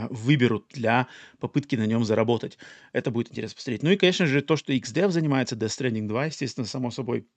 выберут 0.10 0.66
для 0.74 1.08
попытки 1.40 1.76
на 1.76 1.86
нем 1.86 2.04
заработать. 2.04 2.58
Это 2.94 3.12
будет 3.12 3.32
интересно 3.32 3.56
посмотреть. 3.56 3.84
Ну 3.84 3.92
и, 3.92 3.98
конечно 3.98 4.26
же, 4.26 4.42
то, 4.42 4.56
что 4.56 4.74
XDev 4.74 5.12
занимается, 5.12 5.56
Death 5.56 5.68
Stranding 5.80 6.08
2, 6.08 6.26
естественно, 6.26 6.66
само 6.66 6.92
собой, 6.92 7.28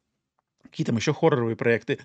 Какие 0.65 0.87
там 0.87 0.97
еще 0.97 1.13
хорроровые 1.15 1.57
проекты. 1.57 2.01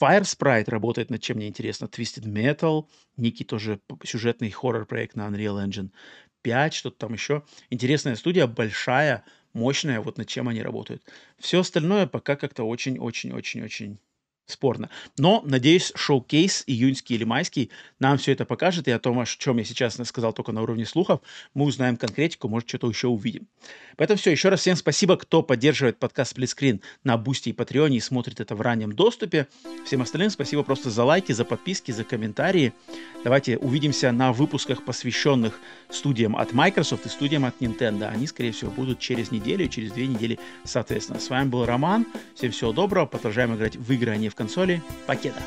Firesprite 0.00 0.70
работает 0.70 1.10
над 1.10 1.22
чем 1.22 1.36
мне 1.36 1.48
интересно. 1.48 1.86
Twisted 1.86 2.24
Metal, 2.24 2.86
некий 3.16 3.44
тоже 3.44 3.80
сюжетный 4.04 4.50
хоррор-проект 4.50 5.14
на 5.14 5.28
Unreal 5.28 5.64
Engine 5.64 5.90
5, 6.42 6.74
что-то 6.74 6.98
там 6.98 7.12
еще. 7.12 7.44
Интересная 7.70 8.16
студия, 8.16 8.46
большая, 8.46 9.24
мощная, 9.52 10.00
вот 10.00 10.18
над 10.18 10.28
чем 10.28 10.48
они 10.48 10.62
работают. 10.62 11.02
Все 11.38 11.60
остальное 11.60 12.06
пока 12.06 12.36
как-то 12.36 12.64
очень-очень-очень-очень 12.64 13.98
спорно. 14.50 14.90
Но, 15.18 15.42
надеюсь, 15.44 15.92
showcase 15.94 16.64
июньский 16.66 17.16
или 17.16 17.24
майский 17.24 17.70
нам 17.98 18.18
все 18.18 18.32
это 18.32 18.44
покажет, 18.44 18.88
и 18.88 18.90
о 18.90 18.98
том, 18.98 19.18
о 19.20 19.26
чем 19.26 19.58
я 19.58 19.64
сейчас 19.64 19.98
сказал 20.04 20.32
только 20.32 20.52
на 20.52 20.62
уровне 20.62 20.86
слухов, 20.86 21.20
мы 21.54 21.64
узнаем 21.64 21.96
конкретику, 21.96 22.48
может, 22.48 22.68
что-то 22.68 22.88
еще 22.88 23.08
увидим. 23.08 23.46
Поэтому 23.96 24.18
все, 24.18 24.30
еще 24.30 24.48
раз 24.48 24.60
всем 24.60 24.76
спасибо, 24.76 25.16
кто 25.16 25.42
поддерживает 25.42 25.98
подкаст 25.98 26.30
Splitscreen 26.30 26.80
на 27.04 27.16
Boosty 27.16 27.50
и 27.50 27.52
Patreon 27.52 27.92
е 27.92 27.98
и 27.98 28.00
смотрит 28.00 28.40
это 28.40 28.54
в 28.54 28.60
раннем 28.60 28.92
доступе. 28.92 29.46
Всем 29.84 30.02
остальным 30.02 30.30
спасибо 30.30 30.62
просто 30.62 30.90
за 30.90 31.04
лайки, 31.04 31.32
за 31.32 31.44
подписки, 31.44 31.92
за 31.92 32.04
комментарии. 32.04 32.72
Давайте 33.24 33.58
увидимся 33.58 34.12
на 34.12 34.32
выпусках, 34.32 34.84
посвященных 34.84 35.60
студиям 35.90 36.36
от 36.36 36.52
Microsoft 36.52 37.04
и 37.06 37.08
студиям 37.10 37.44
от 37.44 37.60
Nintendo. 37.60 38.08
Они, 38.08 38.26
скорее 38.26 38.52
всего, 38.52 38.70
будут 38.70 38.98
через 38.98 39.30
неделю, 39.30 39.68
через 39.68 39.92
две 39.92 40.06
недели, 40.06 40.38
соответственно. 40.64 41.20
С 41.20 41.28
вами 41.28 41.48
был 41.48 41.66
Роман. 41.66 42.06
Всем 42.34 42.52
всего 42.52 42.72
доброго. 42.72 43.06
Продолжаем 43.06 43.54
играть 43.54 43.76
в 43.76 43.92
игры, 43.92 44.12
а 44.12 44.16
не 44.16 44.30
в 44.30 44.34
консоли. 44.40 44.80
Покеда! 45.06 45.42